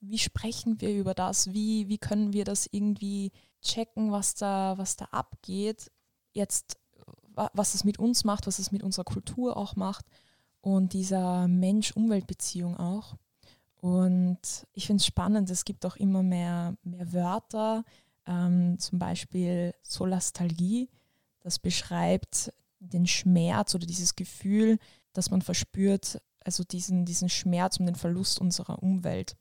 Wie 0.00 0.18
sprechen 0.18 0.80
wir 0.80 0.94
über 0.94 1.14
das? 1.14 1.52
Wie, 1.52 1.88
wie 1.88 1.98
können 1.98 2.32
wir 2.32 2.44
das 2.44 2.68
irgendwie 2.70 3.32
checken, 3.62 4.12
was 4.12 4.34
da, 4.34 4.78
was 4.78 4.96
da 4.96 5.06
abgeht? 5.06 5.90
Jetzt, 6.32 6.78
was 7.34 7.74
es 7.74 7.84
mit 7.84 7.98
uns 7.98 8.24
macht, 8.24 8.46
was 8.46 8.58
es 8.58 8.72
mit 8.72 8.82
unserer 8.82 9.04
Kultur 9.04 9.56
auch 9.56 9.76
macht 9.76 10.06
und 10.60 10.92
dieser 10.92 11.48
Mensch-Umwelt-Beziehung 11.48 12.76
auch. 12.76 13.16
Und 13.80 14.66
ich 14.72 14.86
finde 14.86 15.00
es 15.00 15.06
spannend, 15.06 15.48
es 15.50 15.64
gibt 15.64 15.86
auch 15.86 15.96
immer 15.96 16.22
mehr, 16.22 16.76
mehr 16.82 17.12
Wörter, 17.12 17.84
ähm, 18.26 18.78
zum 18.78 18.98
Beispiel 18.98 19.74
Solastalgie, 19.82 20.90
das 21.40 21.58
beschreibt 21.58 22.52
den 22.78 23.06
Schmerz 23.06 23.74
oder 23.74 23.86
dieses 23.86 24.16
Gefühl, 24.16 24.78
das 25.14 25.30
man 25.30 25.40
verspürt, 25.40 26.20
also 26.44 26.62
diesen, 26.62 27.06
diesen 27.06 27.28
Schmerz 27.28 27.78
um 27.80 27.86
den 27.86 27.94
Verlust 27.94 28.40
unserer 28.40 28.82
Umwelt. 28.82 29.36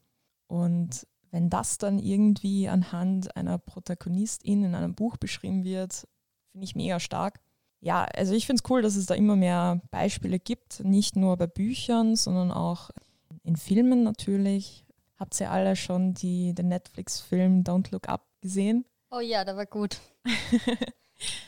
Und 0.47 1.05
wenn 1.31 1.49
das 1.49 1.77
dann 1.77 1.99
irgendwie 1.99 2.69
anhand 2.69 3.35
einer 3.35 3.57
Protagonistin 3.57 4.63
in 4.63 4.75
einem 4.75 4.95
Buch 4.95 5.17
beschrieben 5.17 5.63
wird, 5.63 6.07
finde 6.51 6.65
ich 6.65 6.75
mega 6.75 6.99
stark 6.99 7.39
ja, 7.81 8.03
also 8.03 8.33
ich 8.33 8.45
finde 8.45 8.61
es 8.63 8.69
cool, 8.69 8.81
dass 8.81 8.95
es 8.95 9.05
da 9.05 9.13
immer 9.13 9.35
mehr 9.35 9.81
Beispiele 9.89 10.39
gibt, 10.39 10.83
nicht 10.83 11.15
nur 11.15 11.37
bei 11.37 11.47
Büchern, 11.47 12.15
sondern 12.15 12.51
auch 12.51 12.89
In 13.43 13.55
Filmen 13.55 14.03
natürlich. 14.03 14.85
Habt 15.17 15.39
ihr 15.41 15.51
alle 15.51 15.75
schon 15.75 16.13
die, 16.13 16.53
den 16.53 16.69
Netflix-Film 16.69 17.63
Don't 17.63 17.91
Look 17.91 18.07
Up 18.07 18.25
gesehen? 18.41 18.85
Oh 19.11 19.19
ja, 19.19 19.43
der 19.43 19.57
war 19.57 19.65
gut. 19.65 19.99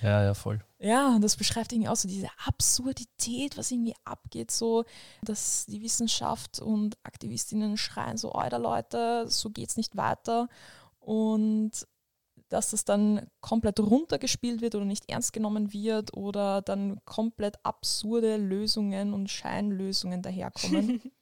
Ja, 0.02 0.24
ja, 0.24 0.34
voll. 0.34 0.60
Ja, 0.80 1.16
und 1.16 1.22
das 1.22 1.38
beschreibt 1.38 1.72
irgendwie 1.72 1.88
auch 1.88 1.96
so 1.96 2.08
diese 2.08 2.28
Absurdität, 2.46 3.58
was 3.58 3.72
irgendwie 3.72 3.96
abgeht, 4.04 4.52
so, 4.52 4.84
dass 5.22 5.66
die 5.66 5.82
Wissenschaft 5.82 6.60
und 6.60 6.98
Aktivistinnen 7.04 7.78
schreien 7.78 8.18
so, 8.18 8.34
Alter 8.34 8.60
Leute, 8.60 9.28
so 9.30 9.50
geht's 9.50 9.78
nicht 9.78 9.96
weiter. 9.96 10.50
Und 11.00 11.88
dass 12.50 12.72
das 12.72 12.84
dann 12.84 13.28
komplett 13.40 13.80
runtergespielt 13.80 14.62
wird 14.62 14.76
oder 14.76 14.84
nicht 14.84 15.10
ernst 15.10 15.32
genommen 15.32 15.72
wird 15.72 16.18
oder 16.18 16.62
dann 16.62 17.00
komplett 17.06 17.64
absurde 17.64 18.36
Lösungen 18.36 19.14
und 19.14 19.30
Scheinlösungen 19.30 20.22
daherkommen. 20.22 21.02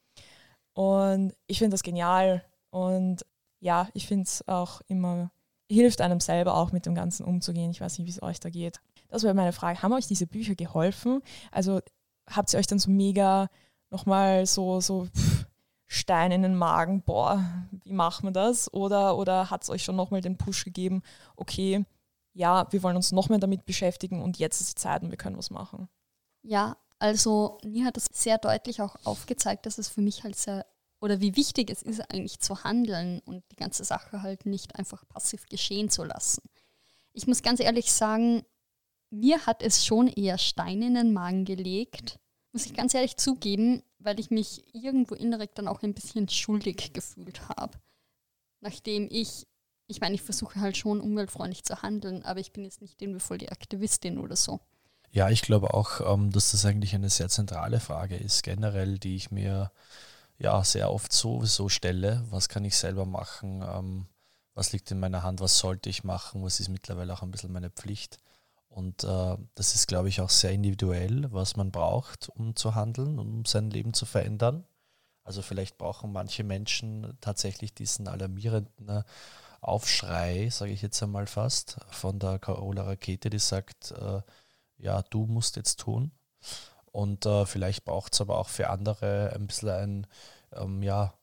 und 0.73 1.33
ich 1.47 1.59
finde 1.59 1.73
das 1.73 1.83
genial. 1.83 2.43
Und 2.69 3.25
ja, 3.59 3.89
ich 3.93 4.07
finde 4.07 4.23
es 4.23 4.47
auch 4.47 4.81
immer 4.87 5.31
hilft 5.71 6.01
einem 6.01 6.19
selber 6.19 6.55
auch 6.55 6.71
mit 6.71 6.85
dem 6.85 6.95
Ganzen 6.95 7.25
umzugehen. 7.25 7.71
Ich 7.71 7.81
weiß 7.81 7.97
nicht, 7.97 8.07
wie 8.07 8.11
es 8.11 8.23
euch 8.23 8.39
da 8.39 8.49
geht. 8.49 8.81
Das 9.07 9.23
wäre 9.23 9.33
meine 9.33 9.53
Frage. 9.53 9.81
Haben 9.81 9.93
euch 9.93 10.07
diese 10.07 10.25
Bücher 10.27 10.55
geholfen? 10.55 11.21
Also 11.51 11.79
habt 12.27 12.51
ihr 12.53 12.59
euch 12.59 12.67
dann 12.67 12.79
so 12.79 12.89
mega 12.89 13.49
nochmal 13.91 14.45
so, 14.45 14.81
so 14.81 15.05
pff, 15.05 15.45
Stein 15.85 16.31
in 16.31 16.43
den 16.43 16.55
Magen, 16.55 17.01
boah, 17.01 17.43
wie 17.83 17.93
machen 17.93 18.27
wir 18.27 18.31
das? 18.31 18.71
Oder, 18.73 19.17
oder 19.17 19.49
hat 19.49 19.63
es 19.63 19.69
euch 19.69 19.83
schon 19.83 19.95
nochmal 19.95 20.21
den 20.21 20.37
Push 20.37 20.65
gegeben, 20.65 21.01
okay, 21.35 21.83
ja, 22.33 22.71
wir 22.71 22.83
wollen 22.83 22.95
uns 22.95 23.11
noch 23.11 23.29
mehr 23.29 23.39
damit 23.39 23.65
beschäftigen 23.65 24.21
und 24.21 24.37
jetzt 24.37 24.61
ist 24.61 24.69
die 24.69 24.81
Zeit 24.81 25.01
und 25.01 25.09
wir 25.09 25.17
können 25.17 25.37
was 25.37 25.49
machen? 25.49 25.89
Ja, 26.43 26.77
also 26.99 27.57
mir 27.63 27.85
hat 27.85 27.97
es 27.97 28.09
sehr 28.11 28.37
deutlich 28.37 28.81
auch 28.81 28.95
aufgezeigt, 29.03 29.65
dass 29.65 29.77
es 29.77 29.87
für 29.89 30.01
mich 30.01 30.23
halt 30.23 30.35
sehr 30.35 30.65
oder 31.01 31.21
wie 31.21 31.35
wichtig 31.35 31.69
es 31.69 31.81
ist, 31.81 32.01
eigentlich 32.11 32.39
zu 32.39 32.63
handeln 32.63 33.21
und 33.25 33.43
die 33.51 33.55
ganze 33.55 33.83
Sache 33.85 34.21
halt 34.21 34.45
nicht 34.45 34.75
einfach 34.75 35.07
passiv 35.07 35.45
geschehen 35.47 35.89
zu 35.89 36.03
lassen. 36.03 36.43
Ich 37.13 37.25
muss 37.25 37.41
ganz 37.41 37.59
ehrlich 37.61 37.91
sagen, 37.91 38.43
mir 39.09 39.45
hat 39.45 39.63
es 39.63 39.85
schon 39.85 40.07
eher 40.07 40.37
Steine 40.37 40.87
in 40.87 40.95
den 40.95 41.13
Magen 41.13 41.45
gelegt, 41.45 42.19
muss 42.51 42.65
ich 42.65 42.73
ganz 42.73 42.93
ehrlich 42.93 43.17
zugeben, 43.17 43.81
weil 43.99 44.19
ich 44.19 44.29
mich 44.29 44.63
irgendwo 44.73 45.15
indirekt 45.15 45.57
dann 45.57 45.67
auch 45.67 45.81
ein 45.83 45.93
bisschen 45.93 46.27
schuldig 46.29 46.93
gefühlt 46.93 47.47
habe. 47.49 47.79
Nachdem 48.59 49.07
ich, 49.09 49.47
ich 49.87 50.01
meine, 50.01 50.15
ich 50.15 50.21
versuche 50.21 50.59
halt 50.59 50.77
schon 50.77 50.99
umweltfreundlich 50.99 51.63
zu 51.63 51.81
handeln, 51.81 52.23
aber 52.23 52.39
ich 52.39 52.51
bin 52.51 52.63
jetzt 52.63 52.81
nicht 52.81 53.01
irgendwie 53.01 53.19
voll 53.21 53.37
die 53.37 53.51
Aktivistin 53.51 54.17
oder 54.17 54.35
so. 54.35 54.59
Ja, 55.11 55.29
ich 55.29 55.41
glaube 55.41 55.73
auch, 55.73 56.01
ähm, 56.13 56.31
dass 56.31 56.51
das 56.51 56.65
eigentlich 56.65 56.93
eine 56.93 57.09
sehr 57.09 57.29
zentrale 57.29 57.79
Frage 57.79 58.15
ist, 58.15 58.43
generell, 58.43 58.99
die 58.99 59.15
ich 59.15 59.31
mir 59.31 59.71
ja 60.37 60.63
sehr 60.63 60.91
oft 60.91 61.11
so, 61.13 61.43
so 61.45 61.67
stelle. 61.69 62.23
Was 62.29 62.47
kann 62.49 62.63
ich 62.65 62.77
selber 62.77 63.05
machen? 63.05 63.63
Ähm, 63.63 64.07
was 64.53 64.71
liegt 64.71 64.91
in 64.91 64.99
meiner 64.99 65.23
Hand? 65.23 65.41
Was 65.41 65.57
sollte 65.59 65.89
ich 65.89 66.03
machen? 66.03 66.43
Was 66.43 66.59
ist 66.59 66.69
mittlerweile 66.69 67.13
auch 67.13 67.23
ein 67.23 67.31
bisschen 67.31 67.51
meine 67.51 67.71
Pflicht? 67.71 68.19
Und 68.69 69.03
äh, 69.03 69.37
das 69.55 69.75
ist, 69.75 69.87
glaube 69.87 70.09
ich, 70.09 70.21
auch 70.21 70.29
sehr 70.29 70.51
individuell, 70.51 71.31
was 71.31 71.55
man 71.55 71.71
braucht, 71.71 72.29
um 72.29 72.55
zu 72.55 72.75
handeln 72.75 73.19
und 73.19 73.29
um 73.29 73.45
sein 73.45 73.71
Leben 73.71 73.93
zu 73.93 74.05
verändern. 74.05 74.65
Also 75.23 75.41
vielleicht 75.41 75.77
brauchen 75.77 76.11
manche 76.11 76.43
Menschen 76.43 77.17
tatsächlich 77.21 77.73
diesen 77.73 78.07
alarmierenden 78.07 78.89
äh, 78.89 79.03
Aufschrei, 79.61 80.49
sage 80.51 80.71
ich 80.71 80.81
jetzt 80.81 81.01
einmal 81.03 81.27
fast, 81.27 81.77
von 81.89 82.19
der 82.19 82.39
Carola 82.39 82.83
Rakete, 82.83 83.29
die 83.29 83.39
sagt, 83.39 83.91
äh, 83.91 84.21
ja, 84.79 85.03
du 85.09 85.25
musst 85.25 85.55
jetzt 85.55 85.79
tun. 85.79 86.11
Und 86.91 87.25
äh, 87.25 87.45
vielleicht 87.45 87.85
braucht 87.85 88.13
es 88.13 88.21
aber 88.21 88.37
auch 88.37 88.49
für 88.49 88.69
andere 88.69 89.31
ein 89.35 89.47
bisschen 89.47 89.69
ein 89.69 90.07
ähm, 90.53 90.81
ja, 90.81 91.13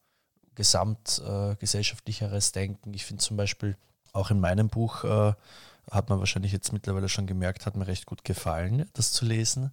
gesamtgesellschaftlicheres 0.54 2.50
äh, 2.50 2.52
Denken. 2.52 2.94
Ich 2.94 3.04
finde 3.04 3.22
zum 3.22 3.36
Beispiel 3.36 3.76
auch 4.12 4.30
in 4.30 4.40
meinem 4.40 4.68
Buch, 4.68 5.04
äh, 5.04 5.32
hat 5.90 6.08
man 6.08 6.18
wahrscheinlich 6.18 6.52
jetzt 6.52 6.72
mittlerweile 6.72 7.08
schon 7.08 7.26
gemerkt, 7.26 7.64
hat 7.64 7.76
mir 7.76 7.86
recht 7.86 8.06
gut 8.06 8.24
gefallen, 8.24 8.90
das 8.94 9.12
zu 9.12 9.24
lesen, 9.24 9.70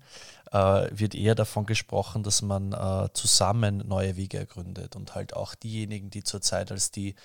äh, 0.51 0.87
wird 0.91 1.15
eher 1.15 1.33
davon 1.33 1.65
gesprochen, 1.65 2.21
dass 2.21 2.43
man 2.43 2.71
äh, 2.71 3.09
zusammen 3.13 3.83
neue 3.87 4.15
Wege 4.15 4.37
ergründet 4.37 4.95
und 4.95 5.15
halt 5.15 5.35
auch 5.35 5.55
diejenigen, 5.55 6.11
die 6.11 6.23
zurzeit 6.23 6.71
als 6.71 6.91
die 6.91 7.15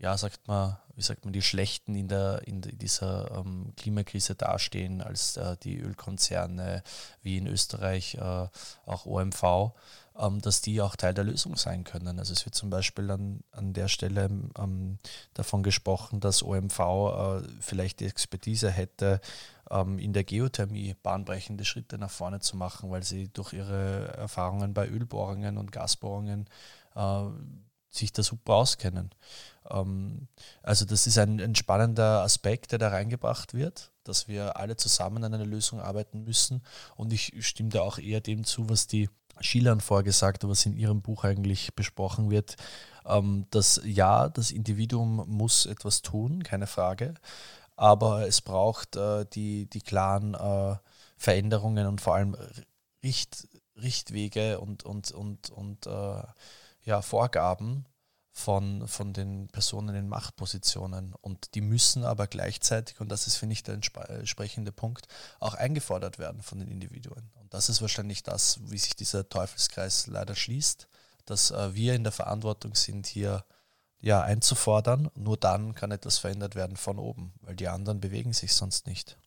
ja, 0.00 0.16
sagt 0.16 0.48
man, 0.48 0.78
wie 0.96 1.02
sagt 1.02 1.24
man, 1.24 1.32
die 1.32 1.42
Schlechten 1.42 1.94
in, 1.94 2.08
der, 2.08 2.46
in 2.46 2.62
dieser 2.62 3.30
ähm, 3.36 3.74
Klimakrise 3.76 4.34
dastehen, 4.34 5.02
als 5.02 5.36
äh, 5.36 5.56
die 5.62 5.78
Ölkonzerne 5.78 6.82
wie 7.22 7.36
in 7.36 7.46
Österreich 7.46 8.14
äh, 8.14 8.48
auch 8.86 9.04
OMV, 9.04 9.72
ähm, 10.18 10.40
dass 10.40 10.62
die 10.62 10.80
auch 10.80 10.96
Teil 10.96 11.12
der 11.12 11.24
Lösung 11.24 11.56
sein 11.56 11.84
können. 11.84 12.18
Also 12.18 12.32
es 12.32 12.46
wird 12.46 12.54
zum 12.54 12.70
Beispiel 12.70 13.10
an, 13.10 13.44
an 13.52 13.74
der 13.74 13.88
Stelle 13.88 14.30
ähm, 14.58 14.98
davon 15.34 15.62
gesprochen, 15.62 16.20
dass 16.20 16.42
OMV 16.42 16.78
äh, 16.78 17.42
vielleicht 17.60 18.00
die 18.00 18.06
Expertise 18.06 18.70
hätte, 18.70 19.20
ähm, 19.70 19.98
in 19.98 20.14
der 20.14 20.24
Geothermie 20.24 20.96
bahnbrechende 21.02 21.66
Schritte 21.66 21.98
nach 21.98 22.10
vorne 22.10 22.40
zu 22.40 22.56
machen, 22.56 22.90
weil 22.90 23.02
sie 23.02 23.28
durch 23.28 23.52
ihre 23.52 24.08
Erfahrungen 24.16 24.72
bei 24.72 24.88
Ölbohrungen 24.88 25.58
und 25.58 25.72
Gasbohrungen 25.72 26.46
äh, 26.94 27.24
sich 27.90 28.12
da 28.12 28.22
super 28.22 28.54
auskennen. 28.54 29.10
Ähm, 29.68 30.28
also 30.62 30.84
das 30.84 31.06
ist 31.06 31.18
ein, 31.18 31.40
ein 31.40 31.54
spannender 31.54 32.22
Aspekt, 32.22 32.72
der 32.72 32.78
da 32.78 32.88
reingebracht 32.88 33.54
wird, 33.54 33.90
dass 34.04 34.28
wir 34.28 34.56
alle 34.56 34.76
zusammen 34.76 35.24
an 35.24 35.34
einer 35.34 35.46
Lösung 35.46 35.80
arbeiten 35.80 36.24
müssen. 36.24 36.62
Und 36.96 37.12
ich 37.12 37.32
stimme 37.46 37.70
da 37.70 37.82
auch 37.82 37.98
eher 37.98 38.20
dem 38.20 38.44
zu, 38.44 38.68
was 38.68 38.86
die 38.86 39.08
Schilern 39.40 39.80
vorgesagt 39.80 40.46
was 40.46 40.66
in 40.66 40.76
ihrem 40.76 41.02
Buch 41.02 41.24
eigentlich 41.24 41.74
besprochen 41.74 42.30
wird, 42.30 42.56
ähm, 43.06 43.46
dass 43.50 43.80
ja, 43.84 44.28
das 44.28 44.50
Individuum 44.50 45.24
muss 45.26 45.66
etwas 45.66 46.02
tun, 46.02 46.42
keine 46.42 46.66
Frage, 46.66 47.14
aber 47.76 48.26
es 48.26 48.40
braucht 48.42 48.96
äh, 48.96 49.24
die, 49.32 49.66
die 49.66 49.80
klaren 49.80 50.34
äh, 50.34 50.76
Veränderungen 51.16 51.86
und 51.86 52.00
vor 52.00 52.16
allem 52.16 52.36
Richt, 53.02 53.48
Richtwege 53.76 54.60
und, 54.60 54.84
und, 54.84 55.10
und, 55.12 55.50
und 55.50 55.86
äh, 55.86 56.22
ja, 56.84 57.02
Vorgaben 57.02 57.86
von, 58.32 58.86
von 58.86 59.12
den 59.12 59.48
Personen 59.48 59.94
in 59.94 60.08
Machtpositionen. 60.08 61.14
Und 61.20 61.54
die 61.54 61.60
müssen 61.60 62.04
aber 62.04 62.26
gleichzeitig, 62.26 63.00
und 63.00 63.10
das 63.10 63.26
ist, 63.26 63.36
finde 63.36 63.54
ich, 63.54 63.62
der 63.62 63.74
entsprechende 63.74 64.72
Punkt, 64.72 65.06
auch 65.40 65.54
eingefordert 65.54 66.18
werden 66.18 66.42
von 66.42 66.58
den 66.58 66.68
Individuen. 66.68 67.30
Und 67.34 67.52
das 67.52 67.68
ist 67.68 67.82
wahrscheinlich 67.82 68.22
das, 68.22 68.58
wie 68.70 68.78
sich 68.78 68.96
dieser 68.96 69.28
Teufelskreis 69.28 70.06
leider 70.06 70.34
schließt, 70.34 70.88
dass 71.26 71.50
äh, 71.50 71.74
wir 71.74 71.94
in 71.94 72.04
der 72.04 72.12
Verantwortung 72.12 72.74
sind, 72.74 73.06
hier 73.06 73.44
ja, 74.00 74.22
einzufordern. 74.22 75.10
Nur 75.14 75.36
dann 75.36 75.74
kann 75.74 75.90
etwas 75.90 76.18
verändert 76.18 76.54
werden 76.54 76.76
von 76.76 76.98
oben, 76.98 77.34
weil 77.42 77.56
die 77.56 77.68
anderen 77.68 78.00
bewegen 78.00 78.32
sich 78.32 78.54
sonst 78.54 78.86
nicht. 78.86 79.18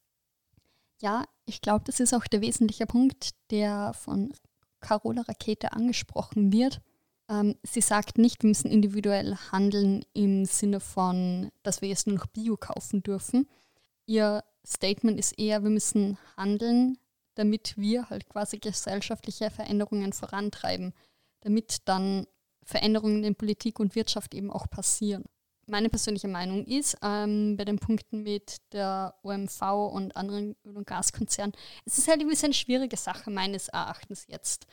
Ja, 1.00 1.26
ich 1.46 1.62
glaube, 1.62 1.84
das 1.86 2.00
ist 2.00 2.14
auch 2.14 2.26
der 2.26 2.42
wesentliche 2.42 2.88
Punkt, 2.88 3.32
der 3.52 3.94
von 3.94 4.34
Carola 4.80 5.22
Rakete 5.22 5.74
angesprochen 5.74 6.52
wird 6.52 6.82
sie 7.64 7.82
sagt 7.82 8.18
nicht, 8.18 8.44
wir 8.44 8.50
müssen 8.50 8.70
individuell 8.70 9.36
handeln 9.52 10.06
im 10.14 10.46
Sinne 10.46 10.80
von, 10.80 11.52
dass 11.64 11.82
wir 11.82 11.90
jetzt 11.90 12.06
nur 12.06 12.18
noch 12.18 12.28
Bio 12.28 12.58
kaufen 12.58 13.02
dürfen. 13.02 13.48
Ihr 14.06 14.44
Statement 14.66 15.20
ist 15.20 15.40
eher, 15.40 15.64
wir 15.64 15.70
müssen 15.70 16.18
handeln, 16.38 16.98
damit 17.36 17.78
wir 17.78 18.10
halt 18.10 18.28
quasi 18.30 18.60
gesellschaftliche 18.60 19.50
Veränderungen 19.50 20.14
vorantreiben, 20.14 20.94
damit 21.42 21.78
dann 21.86 22.28
Veränderungen 22.64 23.24
in 23.24 23.36
Politik 23.36 23.80
und 23.80 23.96
Wirtschaft 23.96 24.34
eben 24.34 24.52
auch 24.52 24.70
passieren. 24.70 25.26
Meine 25.66 25.90
persönliche 25.90 26.28
Meinung 26.28 26.66
ist, 26.66 26.98
ähm, 27.02 27.56
bei 27.56 27.64
den 27.64 27.80
Punkten 27.80 28.24
mit 28.24 28.58
der 28.74 29.16
OMV 29.24 29.62
und 29.94 30.16
anderen 30.16 30.56
Öl- 30.66 30.78
und 30.78 30.88
Gaskonzernen, 30.88 31.56
es 31.86 31.98
ist 31.98 32.08
halt 32.10 32.20
ein 32.20 32.28
bisschen 32.28 32.48
eine 32.48 32.54
schwierige 32.54 32.98
Sache 32.98 33.32
meines 33.32 33.70
Erachtens 33.70 34.26
jetzt, 34.28 34.68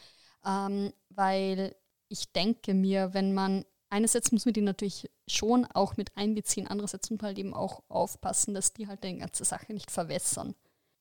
ähm, 0.45 0.93
weil 1.09 1.77
ich 2.11 2.33
denke 2.33 2.75
mir, 2.75 3.15
wenn 3.15 3.33
man, 3.33 3.65
einerseits 3.89 4.33
muss 4.33 4.45
man 4.45 4.53
die 4.53 4.61
natürlich 4.61 5.09
schon 5.29 5.65
auch 5.65 5.97
mit 5.97 6.15
einbeziehen, 6.17 6.67
andererseits 6.67 7.09
muss 7.11 7.21
man 7.21 7.29
halt 7.29 7.39
eben 7.39 7.55
auch 7.55 7.83
aufpassen, 7.89 8.53
dass 8.53 8.75
die 8.75 8.89
halt 8.89 9.05
die 9.05 9.17
ganze 9.17 9.45
Sache 9.45 9.73
nicht 9.73 9.91
verwässern. 9.91 10.55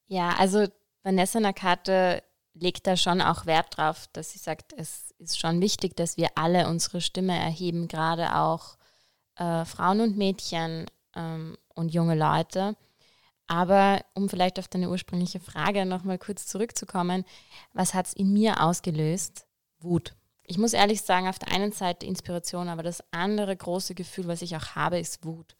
Ja, 0.07 0.35
also 0.37 0.67
Vanessa 1.03 1.39
Nakate 1.39 2.23
legt 2.53 2.85
da 2.85 2.95
schon 2.95 3.21
auch 3.21 3.45
Wert 3.45 3.77
drauf, 3.77 4.07
dass 4.13 4.31
sie 4.31 4.39
sagt, 4.39 4.73
es 4.73 5.13
ist 5.17 5.39
schon 5.39 5.61
wichtig, 5.61 5.95
dass 5.95 6.15
wir 6.15 6.29
alle 6.35 6.67
unsere 6.67 7.01
Stimme 7.01 7.37
erheben, 7.37 7.87
gerade 7.87 8.35
auch 8.35 8.77
äh, 9.35 9.65
Frauen 9.65 10.01
und 10.01 10.17
Mädchen 10.17 10.85
ähm, 11.15 11.57
und 11.73 11.93
junge 11.93 12.15
Leute. 12.15 12.75
Aber 13.47 14.01
um 14.13 14.29
vielleicht 14.29 14.59
auf 14.59 14.67
deine 14.67 14.91
ursprüngliche 14.91 15.39
Frage 15.39 15.87
nochmal 15.87 16.19
kurz 16.19 16.45
zurückzukommen, 16.45 17.25
was 17.73 17.95
hat 17.95 18.07
es 18.07 18.13
in 18.13 18.31
mir 18.31 18.61
ausgelöst? 18.61 19.47
Wut 19.79 20.13
ich 20.49 20.57
muss 20.57 20.73
ehrlich 20.73 21.03
sagen, 21.03 21.27
auf 21.27 21.37
der 21.37 21.51
einen 21.51 21.71
Seite 21.71 22.07
Inspiration, 22.07 22.69
aber 22.69 22.81
das 22.81 23.03
andere 23.11 23.55
große 23.55 23.93
Gefühl, 23.93 24.27
was 24.27 24.41
ich 24.41 24.55
auch 24.55 24.69
habe, 24.73 24.99
ist 24.99 25.23
Wut. 25.23 25.55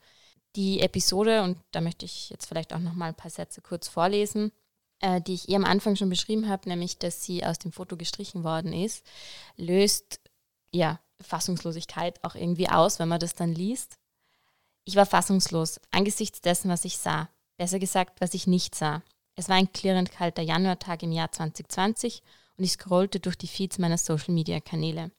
Die 0.56 0.80
Episode, 0.80 1.44
und 1.44 1.60
da 1.72 1.80
möchte 1.80 2.06
ich 2.06 2.32
jetzt 2.32 2.48
vielleicht 2.48 2.74
auch 2.74 2.80
noch 2.80 2.94
mal 2.94 3.10
ein 3.10 3.16
paar 3.16 3.30
Sätze 3.30 3.62
kurz 3.62 3.88
vorlesen, 3.88 4.52
äh, 5.00 5.22
die 5.22 5.36
ich 5.36 5.48
ihr 5.48 5.58
am 5.58 5.66
Anfang 5.66 5.96
schon 5.96 6.10
beschrieben 6.10 6.50
habe, 6.50 6.68
nämlich, 6.68 6.98
dass 6.98 7.24
sie 7.24 7.46
aus 7.46 7.60
dem 7.60 7.72
Foto 7.72 7.98
gestrichen 7.98 8.44
worden 8.44 8.74
ist, 8.74 9.06
löst 9.58 10.22
ja 10.74 11.00
Fassungslosigkeit 11.22 12.24
auch 12.24 12.34
irgendwie 12.34 12.70
aus, 12.70 12.98
wenn 12.98 13.10
man 13.10 13.20
das 13.20 13.36
dann 13.36 13.54
liest. 13.54 14.00
Ich 14.86 14.96
war 14.96 15.06
fassungslos 15.06 15.80
angesichts 15.92 16.42
dessen, 16.42 16.72
was 16.72 16.84
ich 16.84 16.98
sah. 16.98 17.30
Besser 17.58 17.78
gesagt, 17.78 18.22
was 18.22 18.34
ich 18.34 18.48
nicht 18.48 18.74
sah. 18.74 19.04
Es 19.36 19.50
war 19.50 19.56
ein 19.56 19.72
klirrend 19.72 20.12
kalter 20.12 20.42
Januartag 20.42 21.04
im 21.04 21.12
Jahr 21.12 21.32
2020 21.32 22.24
und 22.60 22.66
ich 22.66 22.74
scrollte 22.74 23.22
durch 23.22 23.38
die 23.38 23.48
Feeds 23.48 23.80
meiner 23.80 23.98
Social-Media-Kanäle. 23.98 25.12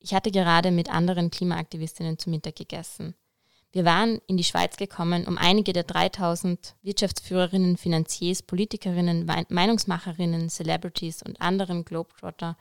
Ich 0.00 0.12
hatte 0.12 0.32
gerade 0.32 0.72
mit 0.72 0.90
anderen 0.90 1.30
Klimaaktivistinnen 1.30 2.18
zu 2.18 2.30
Mittag 2.30 2.56
gegessen. 2.56 3.14
Wir 3.70 3.84
waren 3.84 4.20
in 4.26 4.36
die 4.36 4.44
Schweiz 4.44 4.76
gekommen, 4.76 5.28
um 5.28 5.38
einige 5.38 5.72
der 5.72 5.84
3000 5.84 6.74
Wirtschaftsführerinnen, 6.82 7.76
Finanziers, 7.76 8.42
Politikerinnen, 8.42 9.24
Meinungsmacherinnen, 9.48 10.50
Celebrities 10.50 11.22
und 11.22 11.40
anderen 11.40 11.84
Globetrotter, 11.84 12.56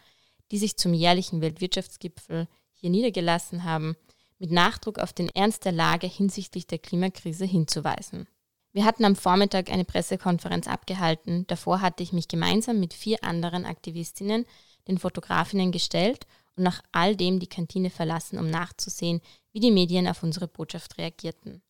die 0.51 0.59
sich 0.59 0.77
zum 0.77 0.93
jährlichen 0.93 1.41
Weltwirtschaftsgipfel 1.41 2.47
hier 2.73 2.91
niedergelassen 2.91 3.63
haben, 3.63 3.95
mit 4.37 4.51
Nachdruck 4.51 4.99
auf 4.99 5.11
den 5.11 5.29
Ernst 5.29 5.65
der 5.65 5.71
Lage 5.71 6.05
hinsichtlich 6.05 6.67
der 6.67 6.77
Klimakrise 6.77 7.45
hinzuweisen. 7.45 8.27
Wir 8.71 8.85
hatten 8.85 9.03
am 9.03 9.15
Vormittag 9.15 9.71
eine 9.71 9.85
Pressekonferenz 9.85 10.67
abgehalten. 10.67 11.47
Davor 11.47 11.81
hatte 11.81 12.03
ich 12.03 12.13
mich 12.13 12.27
gemeinsam 12.27 12.79
mit 12.79 12.93
vier 12.93 13.23
anderen 13.23 13.65
Aktivistinnen 13.65 14.45
den 14.87 14.97
Fotografinnen 14.97 15.71
gestellt 15.71 16.25
und 16.55 16.63
nach 16.63 16.81
all 16.91 17.15
dem 17.15 17.39
die 17.39 17.47
Kantine 17.47 17.89
verlassen, 17.89 18.37
um 18.37 18.49
nachzusehen, 18.49 19.21
wie 19.51 19.59
die 19.59 19.71
Medien 19.71 20.07
auf 20.07 20.23
unsere 20.23 20.47
Botschaft 20.47 20.97
reagierten. 20.97 21.61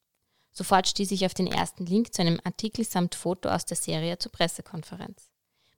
Sofort 0.51 0.87
stieß 0.87 1.11
ich 1.11 1.25
auf 1.25 1.33
den 1.33 1.47
ersten 1.47 1.85
Link 1.85 2.13
zu 2.13 2.21
einem 2.21 2.39
Artikel 2.43 2.83
samt 2.83 3.15
Foto 3.15 3.49
aus 3.49 3.65
der 3.65 3.77
Serie 3.77 4.17
zur 4.17 4.31
Pressekonferenz. 4.31 5.29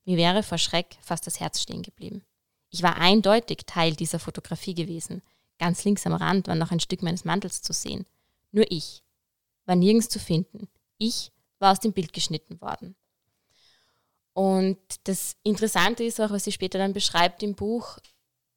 Mir 0.05 0.17
wäre 0.17 0.43
vor 0.43 0.57
Schreck 0.57 0.97
fast 1.01 1.27
das 1.27 1.39
Herz 1.39 1.61
stehen 1.61 1.83
geblieben. 1.83 2.23
Ich 2.69 2.81
war 2.81 2.97
eindeutig 2.97 3.59
Teil 3.67 3.95
dieser 3.95 4.17
Fotografie 4.17 4.73
gewesen. 4.73 5.21
Ganz 5.59 5.83
links 5.83 6.07
am 6.07 6.13
Rand 6.13 6.47
war 6.47 6.55
noch 6.55 6.71
ein 6.71 6.79
Stück 6.79 7.03
meines 7.03 7.25
Mantels 7.25 7.61
zu 7.61 7.73
sehen. 7.73 8.05
Nur 8.51 8.65
ich 8.71 9.03
war 9.65 9.75
nirgends 9.75 10.09
zu 10.09 10.17
finden. 10.17 10.67
Ich 11.01 11.31
war 11.57 11.71
aus 11.71 11.79
dem 11.79 11.93
Bild 11.93 12.13
geschnitten 12.13 12.61
worden. 12.61 12.95
Und 14.33 14.77
das 15.05 15.35
Interessante 15.41 16.03
ist 16.03 16.21
auch, 16.21 16.29
was 16.29 16.43
sie 16.43 16.51
später 16.51 16.77
dann 16.77 16.93
beschreibt 16.93 17.41
im 17.41 17.55
Buch, 17.55 17.97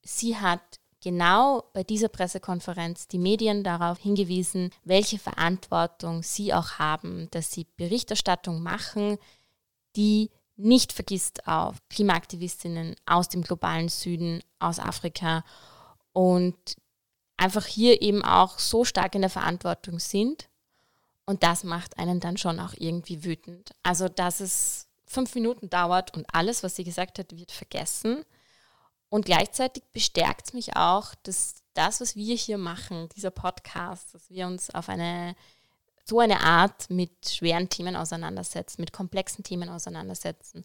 sie 0.03 0.37
hat 0.37 0.61
genau 1.01 1.63
bei 1.73 1.83
dieser 1.83 2.07
Pressekonferenz 2.07 3.07
die 3.07 3.17
Medien 3.17 3.63
darauf 3.63 3.97
hingewiesen, 3.97 4.69
welche 4.83 5.17
Verantwortung 5.17 6.21
sie 6.21 6.53
auch 6.53 6.73
haben, 6.73 7.29
dass 7.31 7.51
sie 7.51 7.65
Berichterstattung 7.77 8.61
machen, 8.61 9.17
die 9.95 10.29
nicht 10.55 10.93
vergisst 10.93 11.47
auf 11.47 11.77
Klimaaktivistinnen 11.89 12.95
aus 13.07 13.27
dem 13.27 13.41
globalen 13.41 13.89
Süden, 13.89 14.43
aus 14.59 14.77
Afrika 14.77 15.43
und 16.13 16.55
einfach 17.37 17.65
hier 17.65 18.03
eben 18.03 18.23
auch 18.23 18.59
so 18.59 18.85
stark 18.85 19.15
in 19.15 19.21
der 19.21 19.31
Verantwortung 19.31 19.97
sind. 19.97 20.47
Und 21.25 21.43
das 21.43 21.63
macht 21.63 21.97
einen 21.97 22.19
dann 22.19 22.37
schon 22.37 22.59
auch 22.59 22.73
irgendwie 22.77 23.23
wütend. 23.23 23.71
Also, 23.83 24.07
dass 24.09 24.39
es 24.39 24.87
fünf 25.05 25.33
Minuten 25.35 25.69
dauert 25.69 26.15
und 26.15 26.25
alles, 26.33 26.63
was 26.63 26.75
sie 26.75 26.83
gesagt 26.83 27.19
hat, 27.19 27.35
wird 27.35 27.51
vergessen 27.51 28.25
und 29.09 29.25
gleichzeitig 29.25 29.83
bestärkt 29.93 30.47
es 30.47 30.53
mich 30.53 30.75
auch, 30.75 31.15
dass 31.23 31.63
das, 31.73 32.01
was 32.01 32.15
wir 32.15 32.35
hier 32.35 32.57
machen, 32.57 33.09
dieser 33.15 33.31
Podcast, 33.31 34.13
dass 34.13 34.29
wir 34.29 34.47
uns 34.47 34.69
auf 34.69 34.89
eine 34.89 35.35
so 36.07 36.19
eine 36.19 36.41
Art 36.41 36.89
mit 36.91 37.29
schweren 37.29 37.67
Themen 37.67 37.95
auseinandersetzen, 37.95 38.81
mit 38.81 38.93
komplexen 38.93 39.43
Themen 39.43 39.69
auseinandersetzen, 39.69 40.63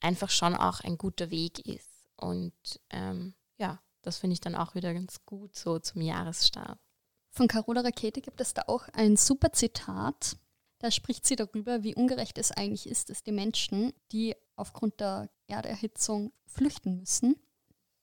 einfach 0.00 0.30
schon 0.30 0.56
auch 0.56 0.80
ein 0.80 0.98
guter 0.98 1.30
Weg 1.30 1.60
ist. 1.60 2.08
Und 2.16 2.52
ähm, 2.90 3.34
ja, 3.56 3.78
das 4.02 4.18
finde 4.18 4.34
ich 4.34 4.40
dann 4.40 4.56
auch 4.56 4.74
wieder 4.74 4.92
ganz 4.92 5.24
gut 5.24 5.54
so 5.56 5.78
zum 5.78 6.00
Jahresstart. 6.02 6.80
Von 7.30 7.48
Carola 7.48 7.82
Rakete 7.82 8.20
gibt 8.20 8.40
es 8.40 8.54
da 8.54 8.62
auch 8.66 8.88
ein 8.92 9.16
super 9.16 9.52
Zitat. 9.52 10.36
Da 10.78 10.90
spricht 10.90 11.26
sie 11.26 11.36
darüber, 11.36 11.82
wie 11.82 11.94
ungerecht 11.94 12.38
es 12.38 12.52
eigentlich 12.52 12.88
ist, 12.88 13.10
dass 13.10 13.22
die 13.22 13.32
Menschen, 13.32 13.92
die 14.12 14.34
aufgrund 14.56 15.00
der 15.00 15.30
Erderhitzung 15.46 16.32
flüchten 16.46 16.98
müssen, 16.98 17.36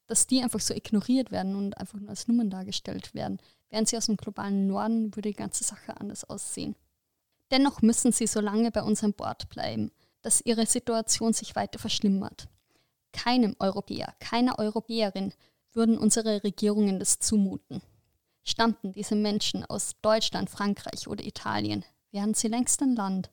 dass 0.08 0.28
die 0.28 0.42
einfach 0.42 0.62
so 0.62 0.74
ignoriert 0.74 1.32
werden 1.32 1.56
und 1.56 1.78
einfach 1.78 2.00
nur 2.00 2.10
als 2.10 2.28
Nummern 2.28 2.50
dargestellt 2.50 3.14
werden. 3.14 3.40
Wären 3.70 3.86
sie 3.86 3.98
aus 3.98 4.06
dem 4.06 4.16
globalen 4.16 4.68
Norden, 4.68 5.16
würde 5.16 5.30
die 5.30 5.36
ganze 5.36 5.64
Sache 5.64 6.00
anders 6.00 6.24
aussehen. 6.24 6.76
Dennoch 7.52 7.82
müssen 7.82 8.12
sie 8.12 8.28
so 8.28 8.40
lange 8.40 8.72
bei 8.72 8.82
uns 8.82 9.04
an 9.04 9.14
Bord 9.14 9.50
bleiben, 9.50 9.92
dass 10.22 10.42
ihre 10.42 10.66
Situation 10.66 11.34
sich 11.34 11.56
weiter 11.56 11.80
verschlimmert. 11.80 12.48
Keinem 13.12 13.56
Europäer, 13.60 14.14
keiner 14.20 14.60
Europäerin 14.60 15.34
würden 15.74 15.98
unsere 15.98 16.44
Regierungen 16.44 17.00
das 17.00 17.20
zumuten. 17.20 17.82
Stammten 18.48 18.94
diese 18.94 19.16
Menschen 19.16 19.66
aus 19.66 19.96
Deutschland, 20.02 20.50
Frankreich 20.50 21.08
oder 21.08 21.24
Italien, 21.24 21.84
wären 22.12 22.34
sie 22.34 22.48
längst 22.48 22.82
ein 22.82 22.96
Land. 22.96 23.30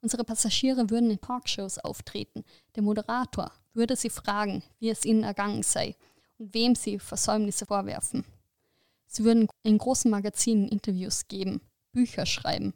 Unsere 0.00 0.24
Passagiere 0.24 0.88
würden 0.88 1.10
in 1.10 1.20
Talkshows 1.20 1.78
auftreten. 1.78 2.44
Der 2.74 2.82
Moderator 2.82 3.52
würde 3.74 3.94
sie 3.94 4.08
fragen, 4.08 4.62
wie 4.78 4.88
es 4.88 5.04
ihnen 5.04 5.22
ergangen 5.22 5.62
sei 5.62 5.96
und 6.38 6.54
wem 6.54 6.74
sie 6.74 6.98
Versäumnisse 6.98 7.66
vorwerfen. 7.66 8.24
Sie 9.06 9.24
würden 9.24 9.48
in 9.64 9.76
großen 9.76 10.10
Magazinen 10.10 10.68
Interviews 10.68 11.28
geben, 11.28 11.60
Bücher 11.92 12.24
schreiben. 12.24 12.72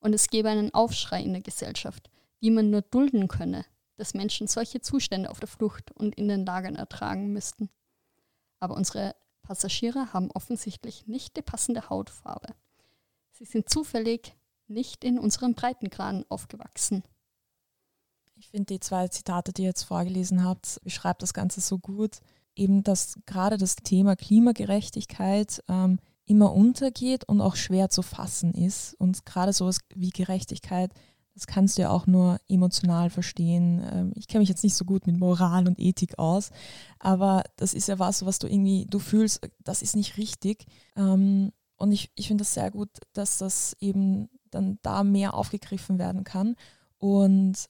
Und 0.00 0.14
es 0.14 0.28
gäbe 0.28 0.48
einen 0.48 0.72
Aufschrei 0.72 1.22
in 1.22 1.32
der 1.32 1.42
Gesellschaft, 1.42 2.10
wie 2.40 2.50
man 2.50 2.70
nur 2.70 2.82
dulden 2.82 3.28
könne, 3.28 3.66
dass 3.96 4.14
Menschen 4.14 4.46
solche 4.46 4.80
Zustände 4.80 5.30
auf 5.30 5.40
der 5.40 5.48
Flucht 5.48 5.90
und 5.92 6.14
in 6.14 6.28
den 6.28 6.46
Lagern 6.46 6.76
ertragen 6.76 7.32
müssten. 7.32 7.68
Aber 8.60 8.76
unsere 8.76 9.14
Passagiere 9.42 10.12
haben 10.12 10.30
offensichtlich 10.30 11.06
nicht 11.06 11.36
die 11.36 11.42
passende 11.42 11.88
Hautfarbe. 11.90 12.54
Sie 13.32 13.44
sind 13.44 13.68
zufällig 13.68 14.34
nicht 14.68 15.04
in 15.04 15.18
unserem 15.18 15.54
Breitengraden 15.54 16.24
aufgewachsen. 16.28 17.02
Ich 18.36 18.48
finde 18.48 18.74
die 18.74 18.80
zwei 18.80 19.08
Zitate, 19.08 19.52
die 19.52 19.62
ihr 19.62 19.68
jetzt 19.68 19.84
vorgelesen 19.84 20.44
habt, 20.44 20.80
beschreibt 20.82 21.22
das 21.22 21.34
Ganze 21.34 21.60
so 21.60 21.78
gut. 21.78 22.18
Eben, 22.54 22.82
dass 22.82 23.18
gerade 23.24 23.56
das 23.56 23.76
Thema 23.76 24.16
Klimagerechtigkeit 24.16 25.62
ähm, 25.68 25.98
immer 26.26 26.52
untergeht 26.52 27.24
und 27.24 27.40
auch 27.40 27.56
schwer 27.56 27.88
zu 27.88 28.02
fassen 28.02 28.52
ist. 28.54 28.94
Und 28.94 29.24
gerade 29.26 29.52
sowas 29.52 29.78
wie 29.94 30.10
Gerechtigkeit, 30.10 30.92
das 31.34 31.46
kannst 31.46 31.78
du 31.78 31.82
ja 31.82 31.90
auch 31.90 32.06
nur 32.06 32.38
emotional 32.48 33.10
verstehen. 33.10 33.82
Ähm, 33.90 34.12
ich 34.14 34.28
kenne 34.28 34.40
mich 34.40 34.48
jetzt 34.48 34.64
nicht 34.64 34.74
so 34.74 34.84
gut 34.84 35.06
mit 35.06 35.18
Moral 35.18 35.66
und 35.66 35.78
Ethik 35.78 36.18
aus, 36.18 36.50
aber 36.98 37.44
das 37.56 37.74
ist 37.74 37.88
ja 37.88 37.98
was, 37.98 38.24
was 38.26 38.38
du 38.38 38.46
irgendwie, 38.46 38.86
du 38.88 38.98
fühlst, 38.98 39.48
das 39.60 39.82
ist 39.82 39.96
nicht 39.96 40.16
richtig. 40.16 40.66
Ähm, 40.96 41.52
und 41.76 41.92
ich, 41.92 42.12
ich 42.14 42.28
finde 42.28 42.42
das 42.42 42.54
sehr 42.54 42.70
gut, 42.70 42.90
dass 43.12 43.38
das 43.38 43.76
eben 43.80 44.28
dann 44.50 44.78
da 44.82 45.02
mehr 45.02 45.34
aufgegriffen 45.34 45.98
werden 45.98 46.22
kann. 46.22 46.54
Und 46.98 47.68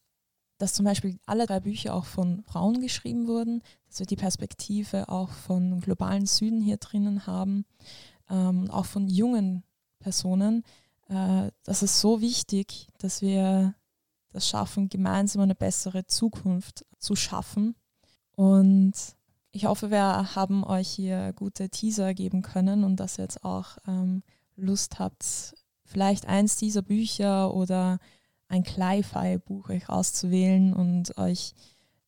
dass 0.58 0.74
zum 0.74 0.84
Beispiel 0.84 1.18
alle 1.26 1.46
drei 1.46 1.60
Bücher 1.60 1.94
auch 1.94 2.04
von 2.04 2.42
Frauen 2.44 2.80
geschrieben 2.80 3.26
wurden, 3.26 3.62
dass 3.86 3.98
wir 3.98 4.06
die 4.06 4.16
Perspektive 4.16 5.08
auch 5.08 5.30
von 5.30 5.80
globalen 5.80 6.26
Süden 6.26 6.60
hier 6.60 6.76
drinnen 6.76 7.26
haben, 7.26 7.64
ähm, 8.30 8.70
auch 8.70 8.84
von 8.84 9.08
jungen 9.08 9.64
Personen. 9.98 10.62
Äh, 11.12 11.50
das 11.64 11.82
ist 11.82 12.00
so 12.00 12.20
wichtig, 12.20 12.88
dass 12.98 13.22
wir 13.22 13.74
das 14.30 14.48
schaffen, 14.48 14.88
gemeinsam 14.88 15.42
eine 15.42 15.54
bessere 15.54 16.06
Zukunft 16.06 16.86
zu 16.98 17.16
schaffen. 17.16 17.74
Und 18.34 18.94
ich 19.50 19.66
hoffe, 19.66 19.90
wir 19.90 20.34
haben 20.34 20.64
euch 20.64 20.88
hier 20.88 21.34
gute 21.34 21.68
Teaser 21.68 22.14
geben 22.14 22.40
können 22.40 22.84
und 22.84 22.96
dass 22.96 23.18
ihr 23.18 23.24
jetzt 23.24 23.44
auch 23.44 23.76
ähm, 23.86 24.22
Lust 24.56 24.98
habt, 24.98 25.54
vielleicht 25.84 26.26
eins 26.26 26.56
dieser 26.56 26.80
Bücher 26.80 27.52
oder 27.54 27.98
ein 28.48 28.62
Cli-Fi-Buch 28.62 29.68
euch 29.68 29.88
auszuwählen 29.90 30.72
und 30.72 31.18
euch 31.18 31.54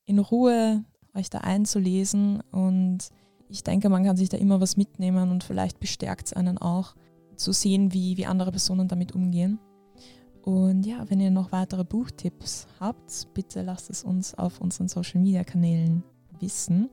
in 0.07 0.19
Ruhe 0.19 0.85
euch 1.15 1.29
da 1.31 1.39
einzulesen. 1.39 2.41
Und 2.51 3.11
ich 3.49 3.63
denke, 3.63 3.91
man 3.91 4.05
kann 4.05 4.17
sich 4.17 4.31
da 4.31 4.39
immer 4.39 4.61
was 4.61 4.77
mitnehmen 4.79 5.31
und 5.31 5.45
vielleicht 5.45 5.81
bestärkt 5.81 6.29
es 6.29 6.33
einen 6.33 6.57
auch, 6.57 6.95
zu 7.37 7.53
sehen, 7.53 7.93
wie, 7.93 8.17
wie 8.17 8.27
andere 8.27 8.51
Personen 8.51 8.89
damit 8.89 9.13
umgehen. 9.13 9.59
Und 10.43 10.85
ja, 10.85 11.09
wenn 11.09 11.21
ihr 11.21 11.31
noch 11.31 11.53
weitere 11.53 11.85
Buchtipps 11.85 12.67
habt, 12.79 13.29
bitte 13.33 13.63
lasst 13.63 13.89
es 13.89 14.05
uns 14.05 14.35
auf 14.35 14.61
unseren 14.61 14.89
Social-Media-Kanälen 14.89 16.03
wissen. 16.39 16.91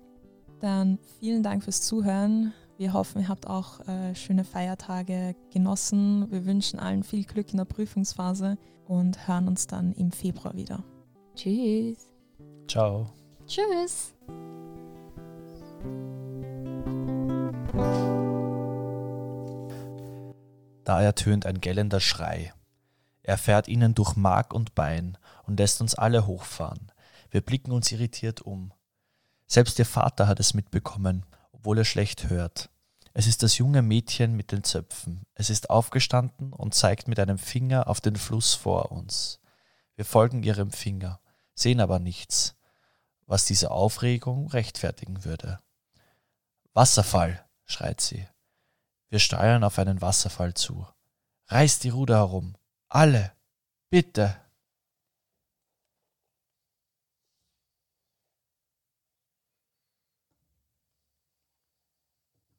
Dann 0.60 1.00
vielen 1.20 1.44
Dank 1.44 1.64
fürs 1.64 1.82
Zuhören. 1.82 2.54
Wir 2.78 2.94
hoffen, 2.94 3.22
ihr 3.22 3.28
habt 3.28 3.48
auch 3.48 3.86
äh, 3.88 4.16
schöne 4.16 4.44
Feiertage 4.44 5.36
genossen. 5.52 6.32
Wir 6.32 6.46
wünschen 6.46 6.80
allen 6.80 7.04
viel 7.04 7.26
Glück 7.26 7.52
in 7.52 7.58
der 7.58 7.66
Prüfungsphase 7.66 8.58
und 8.88 9.28
hören 9.28 9.48
uns 9.48 9.68
dann 9.68 9.92
im 9.94 10.12
Februar 10.12 10.56
wieder. 10.56 10.84
Tschüss. 11.36 12.10
Ciao. 12.68 13.08
Tschüss. 13.46 14.14
Da 20.92 21.02
ertönt 21.02 21.46
ein 21.46 21.62
gellender 21.62 22.02
Schrei. 22.02 22.54
Er 23.24 23.38
fährt 23.38 23.70
ihnen 23.70 23.96
durch 23.96 24.18
Mark 24.18 24.54
und 24.54 24.76
Bein 24.76 25.18
und 25.44 25.58
lässt 25.58 25.80
uns 25.80 25.96
alle 25.96 26.28
hochfahren. 26.28 26.92
Wir 27.30 27.40
blicken 27.40 27.72
uns 27.72 27.94
irritiert 27.94 28.42
um. 28.42 28.74
Selbst 29.48 29.80
ihr 29.80 29.86
Vater 29.86 30.28
hat 30.28 30.42
es 30.42 30.54
mitbekommen, 30.54 31.26
obwohl 31.54 31.78
er 31.78 31.86
schlecht 31.86 32.30
hört. 32.30 32.70
Es 33.14 33.26
ist 33.26 33.42
das 33.42 33.58
junge 33.58 33.82
Mädchen 33.82 34.36
mit 34.36 34.52
den 34.52 34.66
Zöpfen. 34.66 35.26
Es 35.34 35.50
ist 35.50 35.70
aufgestanden 35.70 36.52
und 36.52 36.76
zeigt 36.76 37.08
mit 37.08 37.22
einem 37.22 37.38
Finger 37.38 37.88
auf 37.88 38.02
den 38.02 38.18
Fluss 38.18 38.54
vor 38.54 38.92
uns. 38.92 39.40
Wir 39.96 40.04
folgen 40.04 40.44
ihrem 40.44 40.72
Finger, 40.72 41.22
sehen 41.56 41.80
aber 41.80 42.00
nichts, 42.00 42.58
was 43.28 43.46
diese 43.46 43.72
Aufregung 43.72 44.50
rechtfertigen 44.50 45.24
würde. 45.24 45.62
Wasserfall, 46.74 47.46
schreit 47.66 48.02
sie. 48.02 48.28
Wir 49.12 49.20
steuern 49.20 49.66
auf 49.66 49.78
einen 49.78 50.02
Wasserfall 50.02 50.54
zu. 50.54 50.88
Reißt 51.48 51.84
die 51.84 51.90
Ruder 51.90 52.16
herum. 52.16 52.56
Alle. 52.88 53.34
Bitte. 53.90 54.38